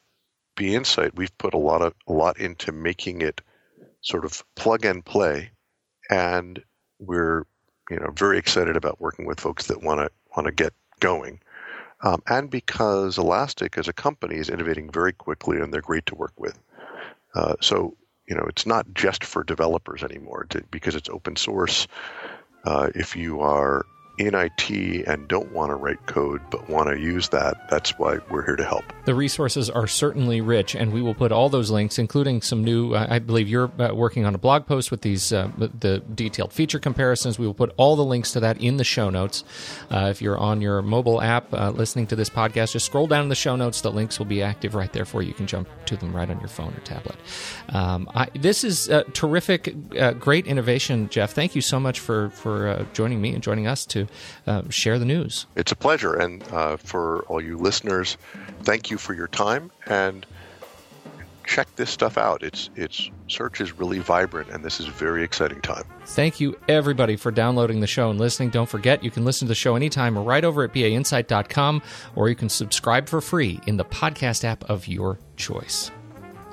BA 0.56 0.68
Insight, 0.76 1.18
we've 1.18 1.38
put 1.38 1.54
a 1.54 1.58
lot 1.58 1.82
of 1.82 1.94
a 2.08 2.14
lot 2.14 2.40
into 2.40 2.72
making 2.72 3.22
it 3.22 3.42
sort 4.00 4.24
of 4.24 4.42
plug 4.56 4.86
and 4.86 5.04
play, 5.04 5.52
and 6.10 6.64
we're 7.00 7.44
you 7.90 7.98
know 8.00 8.12
very 8.16 8.38
excited 8.38 8.76
about 8.76 9.02
working 9.02 9.26
with 9.26 9.40
folks 9.40 9.68
that 9.68 9.84
want 9.84 10.00
to 10.00 10.12
want 10.36 10.46
to 10.46 10.52
get 10.52 10.74
going. 11.00 11.40
Um, 12.02 12.22
and 12.28 12.50
because 12.50 13.18
Elastic 13.18 13.78
as 13.78 13.88
a 13.90 13.94
company 13.94 14.36
is 14.36 14.50
innovating 14.50 14.90
very 14.90 15.12
quickly 15.12 15.58
and 15.60 15.74
they're 15.74 15.82
great 15.82 16.06
to 16.06 16.16
work 16.16 16.34
with. 16.38 16.58
Uh, 17.36 17.56
so 17.62 17.96
you 18.28 18.36
know 18.36 18.46
it's 18.48 18.66
not 18.66 18.94
just 18.94 19.24
for 19.24 19.44
developers 19.44 20.04
anymore 20.04 20.46
to, 20.50 20.64
because 20.72 20.96
it's 20.96 21.10
open 21.10 21.36
source. 21.36 21.88
Uh, 22.66 22.90
if 22.96 23.16
you 23.16 23.40
are 23.40 23.86
in 24.20 24.36
IT 24.36 24.70
and 25.08 25.28
don't 25.30 25.52
want 25.54 25.72
to 25.72 25.76
write 25.76 26.06
code 26.06 26.42
but 26.52 26.70
want 26.70 26.90
to 26.90 27.00
use 27.00 27.30
that, 27.30 27.70
that's 27.70 27.98
why 27.98 28.18
we're 28.30 28.46
here 28.46 28.58
to 28.58 28.66
help. 28.66 28.84
The 29.06 29.16
resources 29.16 29.70
are 29.70 29.88
certainly 29.88 30.42
rich, 30.42 30.76
and 30.76 30.92
we 30.92 31.02
will 31.02 31.16
put 31.16 31.32
all 31.32 31.48
those 31.48 31.72
links, 31.72 31.98
including 31.98 32.42
some 32.42 32.64
new. 32.64 32.94
Uh, 32.94 33.08
I 33.10 33.20
believe 33.20 33.48
you're 33.48 33.72
uh, 33.82 33.94
working 33.94 34.26
on 34.26 34.36
a 34.36 34.38
blog 34.38 34.68
post 34.68 34.92
with 34.92 35.02
these 35.02 35.32
uh, 35.32 35.50
the 35.58 36.00
detailed 36.14 36.52
feature 36.52 36.80
comparisons. 36.80 37.40
We 37.40 37.48
will 37.48 37.54
put 37.54 37.74
all 37.78 37.96
the 37.96 38.04
links 38.04 38.34
to 38.34 38.42
that 38.42 38.62
in 38.62 38.78
the 38.78 38.84
show 38.84 39.10
notes. 39.10 39.46
Uh, 39.90 40.08
if 40.12 40.22
you're 40.22 40.38
on 40.38 40.62
your 40.62 40.82
mobile 40.82 41.22
app 41.22 41.52
uh, 41.54 41.72
listening 41.72 42.08
to 42.08 42.16
this 42.16 42.30
podcast, 42.30 42.74
just 42.74 42.86
scroll 42.86 43.08
down 43.08 43.24
in 43.24 43.30
the 43.30 43.36
show 43.36 43.56
notes. 43.56 43.82
The 43.82 43.92
links 43.92 44.20
will 44.20 44.26
be 44.26 44.44
active 44.44 44.76
right 44.76 44.92
there 44.92 45.06
for 45.06 45.22
you. 45.22 45.30
You 45.30 45.34
can 45.34 45.48
jump 45.48 45.70
to 45.86 45.96
them 45.96 46.14
right 46.14 46.30
on 46.30 46.40
your 46.40 46.50
phone 46.50 46.74
or 46.74 46.82
tablet. 46.82 47.16
Um, 47.70 48.10
I, 48.14 48.28
this 48.34 48.64
is 48.66 48.92
terrific, 49.14 49.74
uh, 49.98 50.12
great 50.14 50.46
innovation, 50.46 51.08
Jeff. 51.10 51.32
Thank 51.32 51.56
you 51.56 51.62
so 51.62 51.80
much 51.80 52.02
for 52.02 52.30
for 52.32 52.86
joining 52.94 53.22
me 53.22 53.34
and 53.34 53.42
joining 53.42 53.66
us 53.66 53.86
to 53.88 54.09
uh, 54.48 54.64
share 54.70 55.00
the 55.00 55.06
news. 55.06 55.46
It's 55.56 55.72
a 55.72 55.76
pleasure. 55.76 56.14
And 56.14 56.44
uh, 56.52 56.78
for 56.78 57.22
all 57.24 57.42
you 57.42 57.58
listeners, 57.58 58.18
thank 58.62 58.90
you 58.90 58.98
for 58.98 59.14
your 59.14 59.28
time 59.28 59.72
and 59.88 60.26
check 61.50 61.76
this 61.76 61.90
stuff 61.90 62.18
out. 62.18 62.44
It's 62.44 62.70
it's 62.76 63.10
search 63.28 63.60
is 63.60 63.78
really 63.78 64.00
vibrant 64.00 64.50
and 64.50 64.64
this 64.64 64.80
is 64.80 64.88
a 64.88 64.92
very 64.92 65.24
exciting 65.24 65.60
time. 65.62 65.84
Thank 66.06 66.40
you 66.40 66.58
everybody 66.68 67.16
for 67.16 67.32
downloading 67.32 67.80
the 67.80 67.88
show 67.88 68.10
and 68.10 68.20
listening. 68.20 68.52
Don't 68.52 68.70
forget 68.70 69.04
you 69.04 69.12
can 69.12 69.26
listen 69.26 69.48
to 69.48 69.50
the 69.50 69.56
show 69.56 69.76
anytime 69.76 70.18
right 70.18 70.46
over 70.46 70.64
at 70.64 70.74
bainsight.com 70.74 71.82
or 72.16 72.30
you 72.30 72.36
can 72.36 72.50
subscribe 72.50 73.10
for 73.10 73.20
free 73.20 73.60
in 73.66 73.78
the 73.78 73.86
podcast 73.86 74.44
app 74.44 74.64
of 74.70 74.88
your 74.88 75.20
choice. 75.38 75.92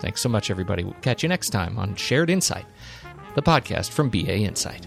Thanks 0.00 0.20
so 0.22 0.28
much 0.28 0.50
everybody. 0.50 0.82
We'll 0.82 0.94
catch 0.94 1.22
you 1.22 1.28
next 1.28 1.50
time 1.50 1.78
on 1.78 1.94
Shared 1.94 2.30
Insight, 2.30 2.66
the 3.34 3.42
podcast 3.42 3.90
from 3.90 4.08
BA 4.08 4.38
Insight. 4.38 4.86